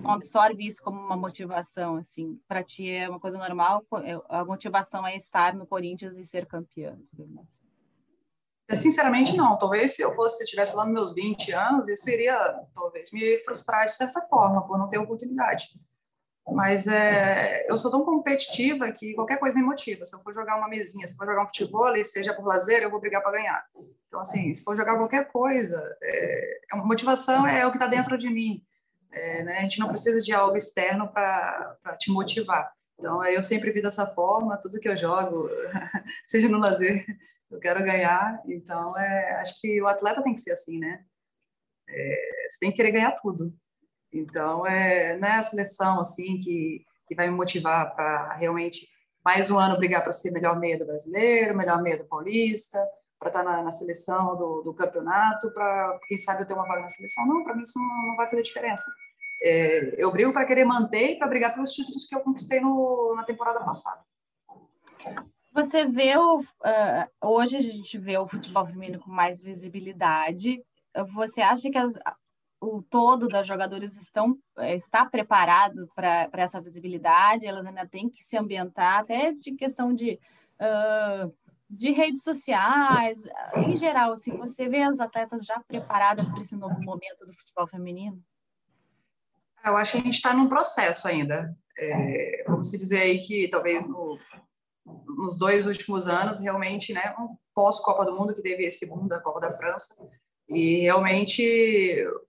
não 0.00 0.10
absorve 0.10 0.64
isso 0.64 0.82
como 0.82 1.00
uma 1.00 1.16
motivação, 1.16 1.96
assim, 1.96 2.40
para 2.46 2.62
ti 2.62 2.88
é 2.88 3.08
uma 3.08 3.18
coisa 3.18 3.38
normal, 3.38 3.84
é, 4.04 4.20
a 4.28 4.44
motivação 4.44 5.06
é 5.06 5.16
estar 5.16 5.54
no 5.54 5.66
Corinthians 5.66 6.16
e 6.16 6.24
ser 6.24 6.46
campeão. 6.46 6.98
Sinceramente, 8.72 9.36
não. 9.36 9.58
Talvez 9.58 9.96
se 9.96 10.02
eu 10.02 10.14
fosse, 10.14 10.38
se 10.38 10.44
estivesse 10.44 10.76
lá 10.76 10.84
nos 10.84 10.94
meus 10.94 11.14
20 11.14 11.52
anos, 11.52 11.88
isso 11.88 12.08
iria, 12.08 12.38
talvez, 12.72 13.10
me 13.10 13.42
frustrar 13.42 13.86
de 13.86 13.94
certa 13.94 14.20
forma, 14.22 14.64
por 14.64 14.78
não 14.78 14.88
ter 14.88 14.98
oportunidade. 14.98 15.70
Mas 16.48 16.86
é, 16.86 17.66
eu 17.68 17.78
sou 17.78 17.90
tão 17.90 18.04
competitiva 18.04 18.90
que 18.90 19.14
qualquer 19.14 19.38
coisa 19.38 19.54
me 19.54 19.62
motiva. 19.62 20.04
Se 20.04 20.16
eu 20.16 20.20
for 20.20 20.32
jogar 20.32 20.56
uma 20.56 20.68
mesinha, 20.68 21.06
se 21.06 21.16
for 21.16 21.26
jogar 21.26 21.42
um 21.42 21.46
futebol, 21.46 21.92
seja 22.04 22.34
por 22.34 22.46
lazer, 22.46 22.82
eu 22.82 22.90
vou 22.90 23.00
brigar 23.00 23.22
para 23.22 23.32
ganhar. 23.32 23.64
Então, 24.08 24.20
assim, 24.20 24.52
se 24.52 24.64
for 24.64 24.76
jogar 24.76 24.96
qualquer 24.96 25.28
coisa, 25.28 25.80
é, 26.02 26.60
a 26.72 26.76
motivação 26.76 27.46
é 27.46 27.66
o 27.66 27.70
que 27.70 27.76
está 27.76 27.86
dentro 27.86 28.18
de 28.18 28.28
mim. 28.28 28.64
É, 29.12 29.42
né? 29.42 29.58
A 29.58 29.62
gente 29.62 29.78
não 29.78 29.88
precisa 29.88 30.20
de 30.20 30.32
algo 30.32 30.56
externo 30.56 31.08
para 31.12 31.96
te 31.98 32.10
motivar. 32.10 32.72
Então, 32.98 33.24
eu 33.24 33.42
sempre 33.42 33.70
vi 33.70 33.80
dessa 33.80 34.06
forma, 34.06 34.58
tudo 34.60 34.78
que 34.78 34.88
eu 34.88 34.96
jogo, 34.96 35.48
seja 36.28 36.48
no 36.48 36.58
lazer, 36.58 37.04
eu 37.50 37.58
quero 37.58 37.82
ganhar. 37.82 38.42
Então, 38.46 38.96
é, 38.98 39.40
acho 39.40 39.60
que 39.60 39.80
o 39.80 39.88
atleta 39.88 40.22
tem 40.22 40.34
que 40.34 40.40
ser 40.40 40.52
assim, 40.52 40.78
né? 40.78 41.04
É, 41.88 42.46
você 42.48 42.58
tem 42.60 42.70
que 42.70 42.76
querer 42.76 42.92
ganhar 42.92 43.12
tudo. 43.12 43.52
Então, 44.12 44.66
é, 44.66 45.16
não 45.16 45.28
é 45.28 45.36
a 45.36 45.42
seleção 45.42 46.00
assim 46.00 46.40
que, 46.40 46.84
que 47.06 47.14
vai 47.14 47.28
me 47.28 47.34
motivar 47.34 47.94
para 47.94 48.34
realmente 48.34 48.88
mais 49.24 49.50
um 49.50 49.58
ano 49.58 49.76
brigar 49.76 50.02
para 50.02 50.12
ser 50.12 50.30
melhor 50.30 50.58
meia 50.58 50.78
do 50.78 50.86
brasileiro, 50.86 51.56
melhor 51.56 51.82
meia 51.82 51.98
do 51.98 52.04
paulista, 52.04 52.78
para 53.18 53.28
estar 53.28 53.44
tá 53.44 53.50
na, 53.50 53.62
na, 53.62 53.70
seleção 53.70 54.36
do, 54.36 54.62
do 54.62 54.74
campeonato, 54.74 55.52
para 55.52 55.98
quem 56.08 56.16
sabe 56.16 56.42
eu 56.42 56.46
ter 56.46 56.54
uma 56.54 56.66
vaga 56.66 56.82
na 56.82 56.88
seleção. 56.88 57.26
Não, 57.26 57.44
para 57.44 57.54
mim 57.54 57.62
isso 57.62 57.78
não, 57.78 58.08
não, 58.08 58.16
vai 58.16 58.28
fazer 58.28 58.42
diferença. 58.42 58.90
É, 59.42 59.94
eu 60.02 60.10
brigo 60.10 60.32
para 60.32 60.46
querer 60.46 60.64
manter 60.64 61.12
e 61.12 61.18
para 61.18 61.28
brigar 61.28 61.54
pelos 61.54 61.72
títulos 61.72 62.06
que 62.06 62.14
eu 62.14 62.20
conquistei 62.20 62.60
no, 62.60 63.14
na 63.14 63.24
temporada 63.24 63.60
passada. 63.60 64.02
Você 65.52 65.84
vê 65.84 66.16
o, 66.16 66.40
uh, 66.40 66.44
hoje 67.22 67.56
a 67.56 67.60
gente 67.60 67.98
vê 67.98 68.16
o 68.16 68.28
futebol 68.28 68.66
feminino 68.66 69.00
com 69.00 69.10
mais 69.10 69.40
visibilidade. 69.40 70.62
Você 71.14 71.40
acha 71.40 71.70
que 71.70 71.78
as, 71.78 71.94
o 72.60 72.82
todo 72.82 73.26
das 73.26 73.46
jogadoras 73.46 73.96
estão 73.96 74.38
eh, 74.58 74.74
está 74.74 75.06
preparado 75.06 75.90
para 75.94 76.28
essa 76.34 76.60
visibilidade? 76.60 77.46
Elas 77.46 77.64
ainda 77.64 77.86
têm 77.86 78.08
que 78.08 78.22
se 78.22 78.36
ambientar, 78.36 79.00
até 79.00 79.32
de 79.32 79.52
questão 79.52 79.94
de 79.94 80.20
uh, 80.60 81.32
de 81.70 81.92
redes 81.92 82.24
sociais, 82.24 83.22
em 83.56 83.76
geral, 83.76 84.12
assim, 84.12 84.36
você 84.36 84.68
vê 84.68 84.82
as 84.82 84.98
atletas 84.98 85.44
já 85.44 85.60
preparadas 85.60 86.28
para 86.32 86.42
esse 86.42 86.56
novo 86.56 86.82
momento 86.82 87.24
do 87.24 87.32
futebol 87.32 87.66
feminino? 87.68 88.20
Eu 89.64 89.76
acho 89.76 89.92
que 89.92 89.98
a 89.98 90.00
gente 90.00 90.14
está 90.14 90.34
num 90.34 90.48
processo 90.48 91.06
ainda. 91.06 91.56
É, 91.78 92.44
vamos 92.48 92.72
dizer 92.72 93.02
aí 93.02 93.20
que 93.20 93.46
talvez 93.48 93.86
no, 93.86 94.18
nos 95.16 95.38
dois 95.38 95.66
últimos 95.66 96.08
anos, 96.08 96.40
realmente, 96.40 96.92
né, 96.92 97.14
um 97.18 97.36
pós-Copa 97.54 98.04
do 98.04 98.16
Mundo, 98.16 98.34
que 98.34 98.42
teve 98.42 98.64
esse 98.64 98.86
boom 98.86 99.06
da 99.06 99.20
Copa 99.20 99.38
da 99.38 99.52
França, 99.52 99.94
e 100.50 100.80
realmente 100.80 101.42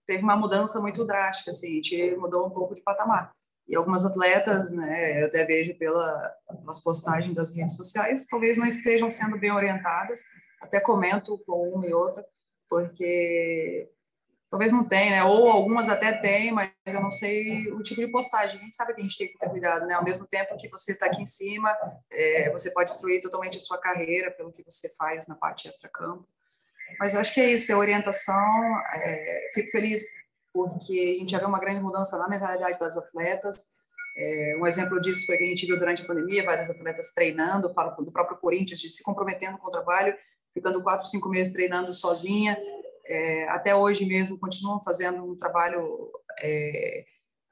teve 0.06 0.24
uma 0.24 0.36
mudança 0.36 0.80
muito 0.80 1.04
drástica, 1.06 1.50
assim, 1.50 1.72
a 1.72 1.74
gente 1.76 2.16
mudou 2.16 2.46
um 2.46 2.52
pouco 2.52 2.76
de 2.76 2.82
patamar. 2.82 3.32
E 3.68 3.76
algumas 3.76 4.06
atletas, 4.06 4.72
né, 4.72 5.22
eu 5.22 5.28
até 5.28 5.44
vejo 5.44 5.78
pela, 5.78 6.32
pelas 6.60 6.84
postagens 6.84 7.34
das 7.36 7.56
redes 7.56 7.76
sociais, 7.76 8.28
talvez 8.28 8.58
não 8.58 8.68
estejam 8.68 9.10
sendo 9.10 9.40
bem 9.40 9.52
orientadas, 9.52 10.24
até 10.62 10.80
comento 10.80 11.42
com 11.46 11.70
uma 11.70 11.88
e 11.88 11.94
outra, 11.94 12.24
porque 12.70 13.90
talvez 14.52 14.72
não 14.72 14.84
tenha, 14.84 15.12
né? 15.12 15.24
Ou 15.24 15.50
algumas 15.50 15.90
até 15.90 16.12
têm, 16.12 16.52
mas 16.52 16.72
eu 16.86 17.02
não 17.02 17.10
sei 17.10 17.72
o 17.72 17.82
tipo 17.82 18.02
de 18.02 18.12
postagem. 18.12 18.60
A 18.60 18.64
gente 18.64 18.76
sabe 18.76 18.94
que 18.94 19.00
a 19.00 19.04
gente 19.04 19.18
tem 19.18 19.28
que 19.30 19.38
ter 19.38 19.50
cuidado, 19.50 19.88
né? 19.88 19.94
Ao 19.94 20.04
mesmo 20.04 20.28
tempo 20.28 20.58
que 20.58 20.70
você 20.70 20.92
está 20.92 21.06
aqui 21.08 21.22
em 21.22 21.26
cima, 21.26 21.76
é, 22.12 22.52
você 22.52 22.70
pode 22.72 22.92
destruir 22.92 23.22
totalmente 23.22 23.58
a 23.58 23.62
sua 23.62 23.80
carreira 23.80 24.30
pelo 24.30 24.52
que 24.52 24.64
você 24.64 24.90
faz 24.96 25.28
na 25.28 25.36
parte 25.36 25.68
extra-campo. 25.68 26.28
Mas 27.02 27.16
eu 27.16 27.20
acho 27.20 27.34
que 27.34 27.42
é 27.42 27.52
isso, 27.54 27.72
é 27.72 27.76
orientação. 27.76 28.80
É, 28.94 29.50
fico 29.56 29.72
feliz 29.72 30.04
porque 30.54 31.16
a 31.16 31.20
gente 31.20 31.32
já 31.32 31.40
vê 31.40 31.46
uma 31.46 31.60
grande 31.60 31.82
mudança 31.82 32.16
na 32.16 32.30
mentalidade 32.30 32.78
das 32.78 32.96
atletas. 32.96 33.70
É, 34.16 34.56
um 34.60 34.68
exemplo 34.68 35.02
disso 35.02 35.26
foi 35.26 35.36
que 35.36 35.44
a 35.44 35.48
gente 35.48 35.66
viu 35.66 35.80
durante 35.80 36.04
a 36.04 36.06
pandemia 36.06 36.46
vários 36.46 36.70
atletas 36.70 37.12
treinando, 37.12 37.74
falo 37.74 37.96
do 38.04 38.12
próprio 38.12 38.38
Corinthians, 38.38 38.80
de 38.80 38.88
se 38.88 39.02
comprometendo 39.02 39.58
com 39.58 39.68
o 39.68 39.72
trabalho, 39.72 40.16
ficando 40.54 40.84
quatro, 40.84 41.08
cinco 41.08 41.28
meses 41.28 41.52
treinando 41.52 41.92
sozinha, 41.92 42.56
é, 43.08 43.48
até 43.50 43.76
hoje 43.76 44.06
mesmo 44.06 44.40
continuam 44.40 44.84
fazendo 44.84 45.24
um 45.24 45.36
trabalho 45.36 46.12
é, 46.40 47.04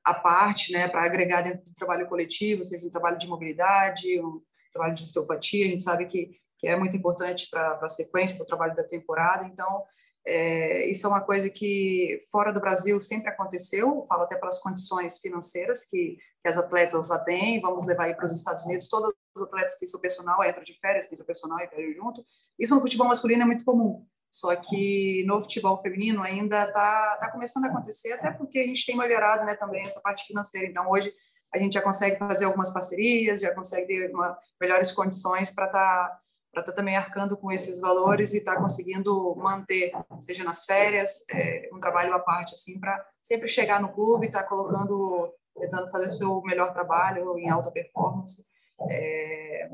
à 0.03 0.13
parte, 0.13 0.71
né, 0.71 0.87
para 0.87 1.03
agregar 1.03 1.41
dentro 1.41 1.65
do 1.65 1.73
trabalho 1.73 2.07
coletivo, 2.07 2.63
seja 2.63 2.85
um 2.85 2.91
trabalho 2.91 3.17
de 3.17 3.27
mobilidade, 3.27 4.21
um 4.21 4.43
trabalho 4.71 4.93
de 4.93 5.05
osteopatia, 5.05 5.65
a 5.65 5.69
gente 5.69 5.81
sabe 5.81 6.05
que, 6.05 6.37
que 6.59 6.67
é 6.67 6.75
muito 6.75 6.95
importante 6.95 7.47
para 7.49 7.79
a 7.81 7.89
sequência 7.89 8.37
do 8.37 8.45
trabalho 8.45 8.75
da 8.75 8.83
temporada, 8.83 9.45
então 9.45 9.83
é, 10.25 10.85
isso 10.89 11.07
é 11.07 11.09
uma 11.09 11.21
coisa 11.21 11.49
que 11.49 12.21
fora 12.29 12.51
do 12.51 12.59
Brasil 12.59 12.99
sempre 12.99 13.29
aconteceu, 13.29 14.05
falo 14.07 14.23
até 14.23 14.35
pelas 14.35 14.59
condições 14.59 15.17
financeiras 15.19 15.85
que, 15.85 16.17
que 16.41 16.47
as 16.49 16.57
atletas 16.57 17.07
lá 17.07 17.19
têm, 17.19 17.61
vamos 17.61 17.85
levar 17.85 18.05
aí 18.05 18.13
para 18.13 18.25
os 18.25 18.33
Estados 18.33 18.65
Unidos, 18.65 18.89
todas 18.89 19.11
as 19.35 19.43
atletas 19.43 19.79
têm 19.79 19.87
seu 19.87 20.01
personal, 20.01 20.43
entram 20.43 20.63
de 20.63 20.77
férias, 20.79 21.07
têm 21.07 21.15
seu 21.15 21.25
personal 21.25 21.57
e 21.59 21.67
viajam 21.67 21.93
junto, 21.93 22.25
isso 22.59 22.75
no 22.75 22.81
futebol 22.81 23.07
masculino 23.07 23.43
é 23.43 23.45
muito 23.45 23.63
comum, 23.63 24.05
só 24.29 24.55
que 24.55 25.23
no 25.25 25.41
futebol 25.41 25.81
feminino 25.81 26.21
ainda 26.21 26.65
está 26.65 27.17
tá 27.17 27.31
começando 27.31 27.65
a 27.65 27.69
acontecer, 27.69 28.11
até 28.11 28.31
porque 28.31 28.59
a 28.59 28.67
gente 28.67 28.85
tem 28.85 28.95
melhorado 28.95 29.45
né, 29.45 29.55
também 29.55 29.81
essa 29.81 29.99
parte 30.01 30.25
financeira. 30.27 30.67
Então, 30.67 30.89
hoje, 30.89 31.11
a 31.53 31.57
gente 31.57 31.73
já 31.73 31.81
consegue 31.81 32.17
fazer 32.17 32.45
algumas 32.45 32.71
parcerias, 32.71 33.41
já 33.41 33.53
consegue 33.53 33.87
ter 33.87 34.13
uma, 34.13 34.37
melhores 34.61 34.91
condições 34.91 35.49
para 35.49 35.65
estar 35.65 36.09
tá, 36.09 36.19
para 36.51 36.61
estar 36.61 36.71
tá 36.71 36.75
também 36.75 36.95
arcando 36.95 37.37
com 37.37 37.51
esses 37.51 37.79
valores 37.79 38.33
e 38.33 38.37
estar 38.37 38.55
tá 38.55 38.61
conseguindo 38.61 39.35
manter, 39.35 39.91
seja 40.19 40.43
nas 40.43 40.65
férias, 40.65 41.23
é, 41.31 41.69
um 41.73 41.79
trabalho 41.79 42.13
à 42.13 42.19
parte, 42.19 42.53
assim, 42.53 42.79
para 42.79 43.05
sempre 43.21 43.47
chegar 43.47 43.81
no 43.81 43.93
clube, 43.93 44.27
estar 44.27 44.43
tá 44.43 44.49
colocando, 44.49 45.33
tentando 45.57 45.89
fazer 45.89 46.09
seu 46.09 46.41
melhor 46.41 46.73
trabalho 46.73 47.37
em 47.37 47.49
alta 47.49 47.71
performance. 47.71 48.43
É, 48.89 49.69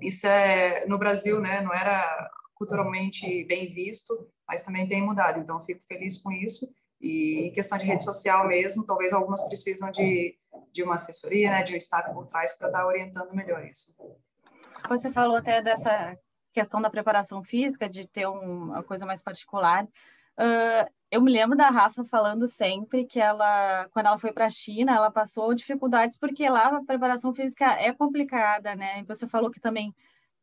isso 0.00 0.26
é 0.26 0.84
no 0.86 0.98
Brasil, 0.98 1.40
né? 1.40 1.60
Não 1.60 1.72
era 1.72 2.30
culturalmente 2.54 3.44
bem 3.44 3.72
visto, 3.72 4.28
mas 4.46 4.62
também 4.62 4.86
tem 4.86 5.02
mudado. 5.02 5.40
Então, 5.40 5.62
fico 5.62 5.82
feliz 5.86 6.20
com 6.20 6.30
isso. 6.32 6.66
E 7.00 7.48
em 7.48 7.52
questão 7.52 7.76
de 7.76 7.84
rede 7.84 8.04
social 8.04 8.46
mesmo, 8.46 8.86
talvez 8.86 9.12
algumas 9.12 9.42
precisam 9.48 9.90
de, 9.90 10.36
de 10.70 10.82
uma 10.84 10.94
assessoria, 10.94 11.50
né, 11.50 11.62
de 11.64 11.74
um 11.74 11.76
staff 11.76 12.12
por 12.12 12.26
trás 12.26 12.56
para 12.56 12.68
estar 12.68 12.86
orientando 12.86 13.34
melhor 13.34 13.66
isso. 13.66 13.96
Você 14.88 15.10
falou 15.10 15.36
até 15.36 15.62
dessa 15.62 16.16
questão 16.52 16.80
da 16.80 16.90
preparação 16.90 17.42
física, 17.42 17.88
de 17.88 18.06
ter 18.06 18.26
uma 18.26 18.82
coisa 18.82 19.06
mais 19.06 19.22
particular. 19.22 19.84
Uh, 20.38 20.90
eu 21.10 21.20
me 21.20 21.30
lembro 21.30 21.56
da 21.56 21.68
Rafa 21.68 22.04
falando 22.04 22.46
sempre 22.46 23.04
que 23.04 23.20
ela, 23.20 23.86
quando 23.90 24.06
ela 24.06 24.18
foi 24.18 24.32
para 24.32 24.46
a 24.46 24.50
China, 24.50 24.94
ela 24.94 25.10
passou 25.10 25.54
dificuldades 25.54 26.16
porque 26.16 26.48
lá 26.48 26.76
a 26.76 26.84
preparação 26.84 27.34
física 27.34 27.66
é 27.72 27.92
complicada, 27.92 28.74
né? 28.74 29.00
E 29.00 29.04
você 29.04 29.26
falou 29.26 29.50
que 29.50 29.60
também 29.60 29.94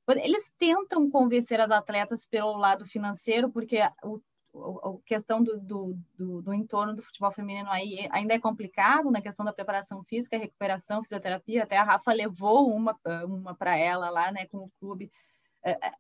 eles 0.08 0.52
tentam 0.58 1.10
convencer 1.10 1.60
as 1.60 1.70
atletas 1.72 2.26
pelo 2.26 2.58
lado 2.58 2.86
financeiro, 2.86 3.52
porque 3.52 3.80
o, 4.04 4.20
a 4.84 5.06
questão 5.06 5.44
do, 5.44 5.60
do, 5.60 5.98
do, 6.18 6.42
do, 6.42 6.54
entorno 6.54 6.96
do 6.96 7.02
futebol 7.02 7.32
feminino 7.32 7.70
aí 7.70 8.08
ainda 8.12 8.34
é 8.34 8.40
complicado, 8.40 9.06
na 9.06 9.14
né? 9.14 9.22
questão 9.22 9.46
da 9.46 9.54
preparação 9.54 10.04
física, 10.04 10.38
recuperação, 10.38 11.02
fisioterapia. 11.02 11.64
Até 11.64 11.78
a 11.78 11.84
Rafa 11.84 12.12
levou 12.12 12.74
uma, 12.74 12.98
uma 13.26 13.56
para 13.56 13.78
ela 13.78 14.10
lá, 14.10 14.32
né, 14.32 14.46
com 14.48 14.58
o 14.58 14.72
clube. 14.80 15.12
É, 15.64 15.72
é, 15.72 15.94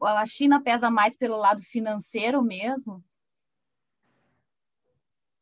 a 0.00 0.26
China 0.26 0.62
pesa 0.62 0.90
mais 0.90 1.16
pelo 1.16 1.36
lado 1.36 1.62
financeiro 1.62 2.42
mesmo? 2.42 3.02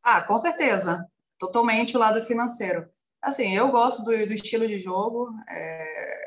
Ah, 0.03 0.23
com 0.23 0.39
certeza. 0.39 1.07
Totalmente 1.39 1.97
o 1.97 2.01
lado 2.01 2.25
financeiro. 2.25 2.89
Assim, 3.21 3.55
eu 3.55 3.71
gosto 3.71 4.03
do, 4.05 4.11
do 4.11 4.33
estilo 4.33 4.67
de 4.67 4.79
jogo. 4.79 5.31
É 5.49 6.21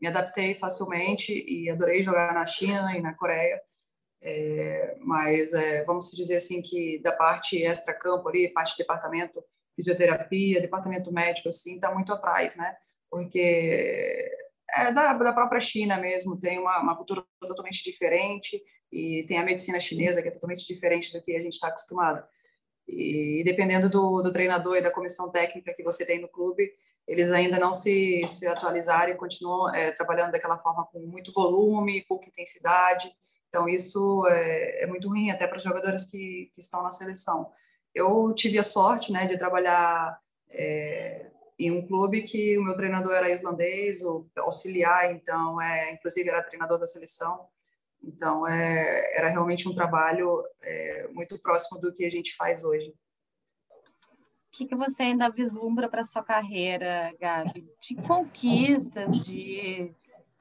me 0.00 0.08
adaptei 0.08 0.54
facilmente 0.54 1.32
e 1.46 1.68
adorei 1.68 2.02
jogar 2.02 2.32
na 2.32 2.46
China 2.46 2.96
e 2.96 3.02
na 3.02 3.12
Coreia. 3.12 3.60
É, 4.22 4.96
mas 5.00 5.52
é, 5.52 5.82
vamos 5.84 6.10
dizer 6.10 6.36
assim 6.36 6.60
que 6.60 6.98
da 7.02 7.12
parte 7.12 7.62
extra-campo 7.62 8.28
ali, 8.28 8.52
parte 8.52 8.72
de 8.72 8.78
departamento 8.78 9.42
fisioterapia, 9.74 10.60
departamento 10.60 11.12
médico, 11.12 11.48
assim, 11.48 11.76
está 11.76 11.92
muito 11.92 12.12
atrás, 12.12 12.54
né? 12.56 12.76
Porque 13.10 14.30
é 14.76 14.92
da, 14.92 15.12
da 15.14 15.32
própria 15.32 15.60
China 15.60 15.98
mesmo, 15.98 16.38
tem 16.38 16.58
uma, 16.58 16.80
uma 16.80 16.96
cultura 16.96 17.24
totalmente 17.40 17.82
diferente 17.82 18.62
e 18.92 19.24
tem 19.26 19.38
a 19.38 19.44
medicina 19.44 19.80
chinesa 19.80 20.22
que 20.22 20.28
é 20.28 20.32
totalmente 20.32 20.66
diferente 20.66 21.12
do 21.12 21.22
que 21.22 21.34
a 21.34 21.40
gente 21.40 21.54
está 21.54 21.68
acostumado. 21.68 22.22
E 22.86 23.42
dependendo 23.44 23.88
do, 23.88 24.20
do 24.22 24.32
treinador 24.32 24.76
e 24.76 24.82
da 24.82 24.90
comissão 24.90 25.30
técnica 25.30 25.74
que 25.74 25.82
você 25.82 26.04
tem 26.04 26.20
no 26.20 26.28
clube, 26.28 26.70
eles 27.06 27.30
ainda 27.30 27.58
não 27.58 27.72
se, 27.72 28.22
se 28.26 28.46
atualizaram 28.46 29.12
e 29.12 29.16
continuam 29.16 29.74
é, 29.74 29.90
trabalhando 29.92 30.32
daquela 30.32 30.58
forma 30.58 30.86
com 30.86 31.00
muito 31.00 31.32
volume, 31.32 32.04
pouca 32.06 32.28
intensidade. 32.28 33.12
Então, 33.50 33.68
isso 33.68 34.24
é, 34.28 34.84
é 34.84 34.86
muito 34.86 35.08
ruim 35.08 35.30
até 35.30 35.44
para 35.46 35.56
os 35.56 35.62
jogadores 35.62 36.04
que, 36.04 36.50
que, 36.54 36.60
estão 36.60 36.84
na 36.84 36.92
seleção. 36.92 37.50
Eu 37.92 38.32
tive 38.32 38.58
a 38.58 38.62
sorte 38.62 39.12
né, 39.12 39.26
de 39.26 39.36
trabalhar 39.36 40.16
é, 40.48 41.30
em 41.58 41.72
um 41.72 41.84
clube 41.84 42.22
que 42.22 42.56
o 42.56 42.62
meu 42.62 42.76
treinador 42.76 43.12
era 43.12 43.28
islandês, 43.28 44.02
o 44.02 44.24
auxiliar, 44.38 45.12
então, 45.12 45.60
é, 45.60 45.92
inclusive, 45.92 46.28
era 46.28 46.44
treinador 46.44 46.78
da 46.78 46.86
seleção. 46.86 47.48
Então, 48.00 48.46
é, 48.46 49.18
era 49.18 49.28
realmente 49.28 49.68
um 49.68 49.74
trabalho 49.74 50.44
é, 50.62 51.08
muito 51.08 51.36
próximo 51.36 51.80
do 51.80 51.92
que 51.92 52.04
a 52.04 52.10
gente 52.10 52.36
faz 52.36 52.62
hoje. 52.62 52.94
O 53.68 54.52
que, 54.52 54.66
que 54.66 54.76
você 54.76 55.02
ainda 55.02 55.28
vislumbra 55.28 55.88
para 55.88 56.04
sua 56.04 56.22
carreira, 56.22 57.12
Gabi? 57.20 57.68
De 57.82 57.96
conquistas, 57.96 59.24
de, 59.24 59.92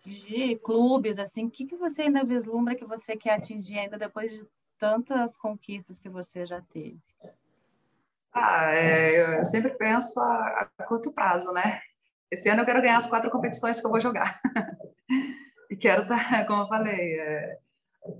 de 0.05 0.55
clubes, 0.57 1.19
assim, 1.19 1.45
o 1.45 1.51
que, 1.51 1.65
que 1.65 1.75
você 1.75 2.03
ainda 2.03 2.23
vislumbra 2.23 2.75
que 2.75 2.85
você 2.85 3.15
quer 3.15 3.31
atingir 3.31 3.79
ainda 3.79 3.97
depois 3.97 4.31
de 4.31 4.47
tantas 4.77 5.37
conquistas 5.37 5.99
que 5.99 6.09
você 6.09 6.45
já 6.45 6.61
teve? 6.61 6.99
Ah, 8.31 8.73
é, 8.73 9.39
eu 9.39 9.43
sempre 9.43 9.71
penso 9.71 10.19
a, 10.19 10.69
a, 10.77 10.83
curto 10.83 11.11
prazo, 11.11 11.51
né? 11.51 11.81
esse 12.31 12.47
ano 12.49 12.61
eu 12.61 12.65
quero 12.65 12.81
ganhar 12.81 12.97
as 12.97 13.07
quatro 13.07 13.29
competições 13.31 13.79
que 13.79 13.85
eu 13.85 13.91
vou 13.91 13.99
jogar. 13.99 14.39
e 15.69 15.75
quero 15.75 16.03
estar, 16.03 16.29
tá, 16.29 16.45
como 16.47 16.63
eu 16.63 16.67
falei, 16.67 17.19
é, 17.19 17.57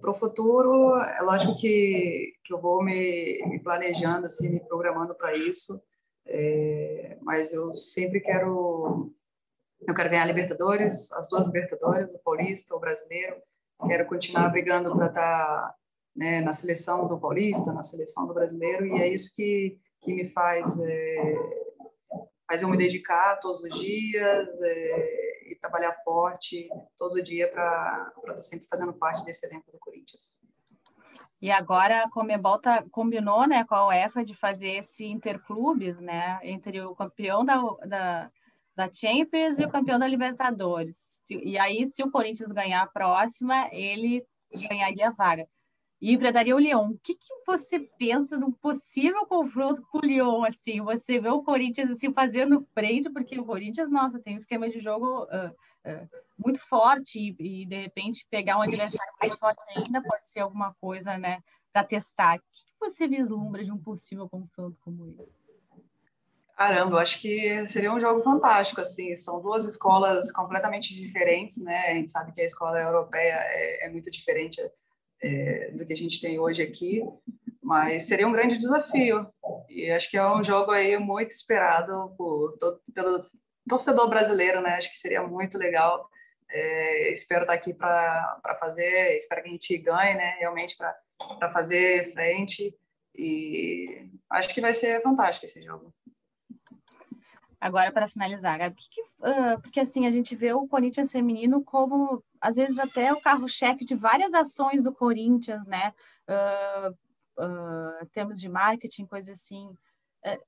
para 0.02 0.12
o 0.12 0.16
futuro, 0.16 0.98
é 0.98 1.22
lógico 1.22 1.56
que, 1.56 2.34
que 2.44 2.54
eu 2.54 2.60
vou 2.60 2.84
me, 2.84 3.42
me 3.48 3.60
planejando, 3.60 4.26
assim, 4.26 4.50
me 4.50 4.60
programando 4.60 5.14
para 5.14 5.36
isso, 5.36 5.82
é, 6.26 7.18
mas 7.22 7.54
eu 7.54 7.76
sempre 7.76 8.20
quero 8.20 9.14
eu 9.88 9.94
quero 9.94 10.10
ganhar 10.10 10.24
a 10.24 10.28
Libertadores, 10.28 11.12
as 11.14 11.30
duas 11.30 11.48
Libertadores, 11.48 12.14
o 12.14 12.20
Paulista, 12.20 12.76
o 12.76 12.80
Brasileiro. 12.80 13.42
Quero 13.88 14.06
continuar 14.06 14.50
brigando 14.50 14.94
para 14.96 15.08
estar 15.08 15.22
tá, 15.22 15.76
né, 16.16 16.42
na 16.42 16.54
seleção 16.54 17.08
do 17.08 17.20
Paulista, 17.20 17.72
na 17.72 17.82
seleção 17.82 18.28
do 18.28 18.34
Brasileiro, 18.34 18.86
e 18.86 19.02
é 19.02 19.08
isso 19.08 19.34
que, 19.36 19.80
que 20.02 20.14
me 20.14 20.28
faz, 20.30 20.80
é, 20.82 21.36
faz 22.48 22.62
eu 22.62 22.70
me 22.70 22.78
dedicar 22.78 23.38
todos 23.38 23.64
os 23.64 23.80
dias 23.80 24.50
é, 24.62 25.52
e 25.52 25.56
trabalhar 25.56 25.96
forte 26.04 26.70
todo 26.98 27.24
dia 27.24 27.50
para 27.50 28.12
estar 28.18 28.34
tá 28.34 28.42
sempre 28.42 28.66
fazendo 28.68 28.94
parte 28.94 29.24
desse 29.24 29.48
elenco 29.48 29.72
do 29.72 29.80
Corinthians. 29.80 30.38
E 31.42 31.50
agora 31.50 32.04
a 32.04 32.10
Comebol 32.10 32.60
tá, 32.60 32.84
combinou 32.92 33.48
né, 33.48 33.64
com 33.64 33.74
a 33.74 33.88
UEFA 33.88 34.26
de 34.26 34.34
fazer 34.34 34.72
esse 34.72 35.06
interclubes 35.06 36.02
né, 36.02 36.38
entre 36.44 36.82
o 36.82 36.94
campeão 36.94 37.46
da, 37.46 37.62
da, 37.86 38.32
da 38.80 38.90
Champions 38.94 39.60
e 39.60 39.66
o 39.66 39.70
campeão 39.70 40.00
da 40.00 40.08
Libertadores. 40.08 41.20
E 41.30 41.58
aí, 41.58 41.86
se 41.86 42.02
o 42.02 42.10
Corinthians 42.10 42.50
ganhar 42.50 42.82
a 42.82 42.88
próxima, 42.88 43.68
ele 43.74 44.26
ganharia 44.70 45.10
a 45.10 45.12
vaga 45.12 45.46
e 46.02 46.14
enfrentaria 46.14 46.56
o 46.56 46.60
Lyon. 46.60 46.92
O 46.92 47.00
que, 47.00 47.14
que 47.14 47.34
você 47.46 47.78
pensa 47.78 48.38
do 48.38 48.54
possível 48.54 49.26
confronto 49.26 49.82
com 49.92 49.98
o 49.98 50.06
Lyon? 50.06 50.46
Assim, 50.46 50.80
você 50.80 51.20
vê 51.20 51.28
o 51.28 51.44
Corinthians 51.44 51.92
assim 51.92 52.14
fazendo 52.14 52.66
frente, 52.74 53.10
porque 53.10 53.38
o 53.38 53.44
Corinthians, 53.44 53.92
nossa, 53.92 54.18
tem 54.18 54.36
um 54.36 54.38
esquema 54.38 54.70
de 54.70 54.80
jogo 54.80 55.24
uh, 55.24 55.50
uh, 55.50 56.10
muito 56.38 56.62
forte 56.62 57.20
e, 57.20 57.64
e, 57.64 57.66
de 57.66 57.82
repente 57.82 58.26
pegar 58.30 58.58
um 58.58 58.62
adversário 58.62 59.14
mais 59.20 59.36
forte 59.36 59.62
ainda 59.76 60.02
pode 60.02 60.26
ser 60.26 60.40
alguma 60.40 60.74
coisa, 60.76 61.18
né, 61.18 61.44
para 61.74 61.84
testar. 61.84 62.38
O 62.38 62.42
que, 62.54 62.64
que 62.64 62.80
você 62.80 63.10
vislumbra 63.10 63.62
de 63.62 63.74
um 63.74 63.78
possível 63.78 64.30
confronto 64.30 64.78
como 64.80 65.06
esse? 65.06 65.39
Caramba, 66.60 66.98
eu 66.98 67.00
acho 67.00 67.22
que 67.22 67.66
seria 67.68 67.90
um 67.90 68.02
jogo 68.02 68.22
fantástico, 68.22 68.82
assim, 68.82 69.16
são 69.16 69.42
duas 69.42 69.64
escolas 69.64 70.30
completamente 70.30 70.94
diferentes, 70.94 71.64
né, 71.64 71.86
a 71.88 71.94
gente 71.94 72.12
sabe 72.12 72.34
que 72.34 72.42
a 72.42 72.46
escola 72.46 72.78
europeia 72.78 73.36
é, 73.48 73.86
é 73.86 73.90
muito 73.90 74.12
diferente 74.12 74.62
é, 75.22 75.72
do 75.72 75.86
que 75.86 75.94
a 75.94 75.96
gente 75.96 76.20
tem 76.20 76.38
hoje 76.38 76.62
aqui, 76.62 77.02
mas 77.64 78.10
seria 78.10 78.28
um 78.28 78.34
grande 78.34 78.58
desafio. 78.58 79.26
E 79.70 79.90
acho 79.90 80.12
que 80.12 80.18
é 80.18 80.36
um 80.36 80.44
jogo 80.44 80.72
aí 80.72 80.98
muito 80.98 81.32
esperado 81.32 82.14
por, 82.18 82.58
todo, 82.60 82.82
pelo 82.94 83.26
torcedor 83.70 84.10
brasileiro, 84.10 84.60
né? 84.62 84.72
Acho 84.72 84.92
que 84.92 84.98
seria 84.98 85.24
muito 85.24 85.58
legal. 85.58 86.10
É, 86.52 87.14
espero 87.14 87.44
estar 87.44 87.54
aqui 87.54 87.74
para 87.74 88.58
fazer, 88.60 89.16
espero 89.16 89.44
que 89.44 89.48
a 89.48 89.52
gente 89.52 89.78
ganhe, 89.78 90.14
né? 90.16 90.36
Realmente 90.40 90.76
para 90.76 91.52
fazer 91.54 92.12
frente. 92.12 92.76
E 93.16 94.10
acho 94.30 94.54
que 94.54 94.60
vai 94.60 94.74
ser 94.74 95.02
fantástico 95.02 95.46
esse 95.46 95.64
jogo. 95.64 95.94
Agora, 97.62 97.92
para 97.92 98.08
finalizar, 98.08 98.58
Gabi, 98.58 98.76
que 98.76 98.90
que, 98.90 99.02
uh, 99.02 99.62
porque 99.62 99.82
assim, 99.82 100.08
a 100.08 100.12
gente 100.12 100.34
vê 100.36 100.54
o 100.54 100.68
Corinthians 100.68 101.12
feminino 101.12 101.62
como, 101.64 102.24
às 102.40 102.56
vezes, 102.56 102.80
até 102.80 103.12
o 103.12 103.20
carro-chefe 103.20 103.84
de 103.84 103.96
várias 103.96 104.34
ações 104.34 104.82
do 104.82 104.94
Corinthians, 104.94 105.66
né? 105.66 105.94
Uh, 106.28 106.96
uh, 107.44 108.34
de 108.34 108.48
marketing, 108.48 109.06
coisa 109.06 109.34
assim. 109.34 109.70
É, 110.24 110.40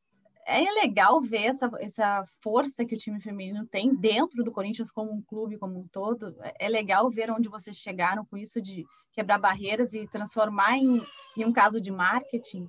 é 0.45 0.61
legal 0.81 1.21
ver 1.21 1.45
essa, 1.45 1.69
essa 1.79 2.25
força 2.41 2.85
que 2.85 2.95
o 2.95 2.97
time 2.97 3.19
feminino 3.19 3.65
tem 3.65 3.93
dentro 3.93 4.43
do 4.43 4.51
Corinthians 4.51 4.89
como 4.89 5.11
um 5.11 5.21
clube, 5.21 5.57
como 5.57 5.79
um 5.79 5.87
todo. 5.87 6.35
É 6.57 6.67
legal 6.69 7.09
ver 7.09 7.29
onde 7.29 7.49
vocês 7.49 7.77
chegaram 7.77 8.25
com 8.25 8.37
isso 8.37 8.61
de 8.61 8.85
quebrar 9.11 9.37
barreiras 9.37 9.93
e 9.93 10.07
transformar 10.07 10.77
em, 10.77 11.05
em 11.37 11.45
um 11.45 11.51
caso 11.51 11.79
de 11.79 11.91
marketing. 11.91 12.67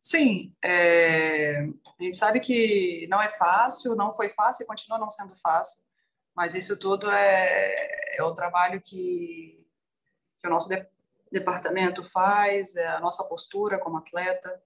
Sim, 0.00 0.54
é, 0.64 1.60
a 1.98 2.02
gente 2.02 2.16
sabe 2.16 2.40
que 2.40 3.06
não 3.10 3.20
é 3.20 3.28
fácil, 3.30 3.96
não 3.96 4.12
foi 4.12 4.28
fácil 4.30 4.64
e 4.64 4.66
continua 4.66 4.98
não 4.98 5.10
sendo 5.10 5.34
fácil, 5.36 5.82
mas 6.34 6.54
isso 6.54 6.78
tudo 6.78 7.10
é, 7.10 8.16
é 8.16 8.22
o 8.22 8.32
trabalho 8.32 8.80
que, 8.80 9.66
que 10.38 10.46
o 10.46 10.50
nosso 10.50 10.68
de, 10.68 10.86
departamento 11.32 12.04
faz, 12.04 12.76
é 12.76 12.86
a 12.86 13.00
nossa 13.00 13.24
postura 13.24 13.78
como 13.78 13.98
atleta, 13.98 14.62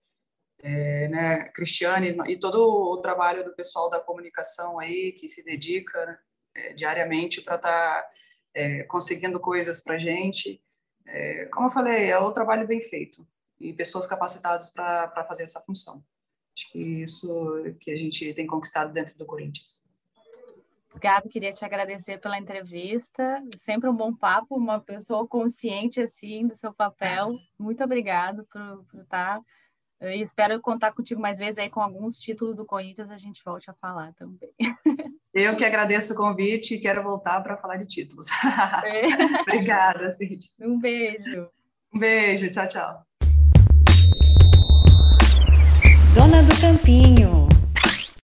é, 0.62 1.09
né, 1.09 1.45
Cristiane 1.49 2.16
e 2.29 2.37
todo 2.37 2.92
o 2.92 3.01
trabalho 3.01 3.42
do 3.42 3.55
pessoal 3.55 3.90
da 3.90 3.99
comunicação 3.99 4.79
aí 4.79 5.12
que 5.12 5.29
se 5.29 5.42
dedica 5.42 6.07
né, 6.07 6.18
é, 6.55 6.73
diariamente 6.75 7.40
para 7.40 7.57
estar 7.57 8.03
tá, 8.03 8.11
é, 8.55 8.83
conseguindo 8.85 9.40
coisas 9.40 9.81
para 9.81 9.99
gente. 9.99 10.62
É, 11.07 11.47
como 11.47 11.66
eu 11.66 11.73
falei, 11.73 12.11
é 12.11 12.18
o 12.18 12.33
trabalho 12.33 12.66
bem 12.66 12.81
feito 12.83 13.27
e 13.62 13.72
pessoas 13.72 14.07
capacitadas 14.07 14.70
para 14.70 15.25
fazer 15.27 15.44
essa 15.44 15.61
função. 15.61 16.03
Acho 16.57 16.70
que 16.70 16.79
isso 16.79 17.62
que 17.81 17.90
a 17.90 17.96
gente 17.96 18.35
tem 18.35 18.46
conquistado 18.46 18.92
dentro 18.92 19.16
do 19.16 19.25
Corinthians. 19.25 19.83
Gabi, 21.01 21.29
queria 21.29 21.53
te 21.53 21.64
agradecer 21.64 22.18
pela 22.20 22.38
entrevista. 22.38 23.42
Sempre 23.57 23.88
um 23.88 23.96
bom 23.96 24.14
papo, 24.14 24.55
uma 24.57 24.79
pessoa 24.79 25.27
consciente 25.27 26.01
assim 26.01 26.46
do 26.46 26.55
seu 26.55 26.72
papel. 26.72 27.31
Muito 27.59 27.83
obrigado 27.83 28.46
por, 28.53 28.85
por 28.85 29.01
estar. 29.01 29.40
E 30.03 30.20
espero 30.20 30.61
contar 30.61 30.92
contigo 30.92 31.20
mais 31.20 31.38
vezes 31.38 31.59
aí 31.59 31.70
com 31.70 31.81
alguns 31.81 32.18
títulos 32.18 32.57
do 32.57 32.66
Corinthians, 32.66 33.11
a 33.11 33.16
gente 33.16 33.42
volte 33.44 33.70
a 33.70 33.75
falar 33.75 34.12
também. 34.14 34.53
Eu 35.33 35.57
que 35.57 35.64
agradeço 35.64 36.12
o 36.12 36.16
convite 36.16 36.75
e 36.75 36.81
quero 36.81 37.03
voltar 37.03 37.40
para 37.40 37.57
falar 37.57 37.77
de 37.77 37.87
títulos. 37.87 38.27
É. 38.85 39.03
Obrigada, 39.42 40.11
Cid. 40.11 40.51
Um 40.61 40.79
beijo. 40.79 41.48
Um 41.94 41.98
beijo, 41.98 42.51
tchau, 42.51 42.68
tchau. 42.68 43.07
Dona 46.14 46.42
do 46.42 46.55
Campinho. 46.61 47.32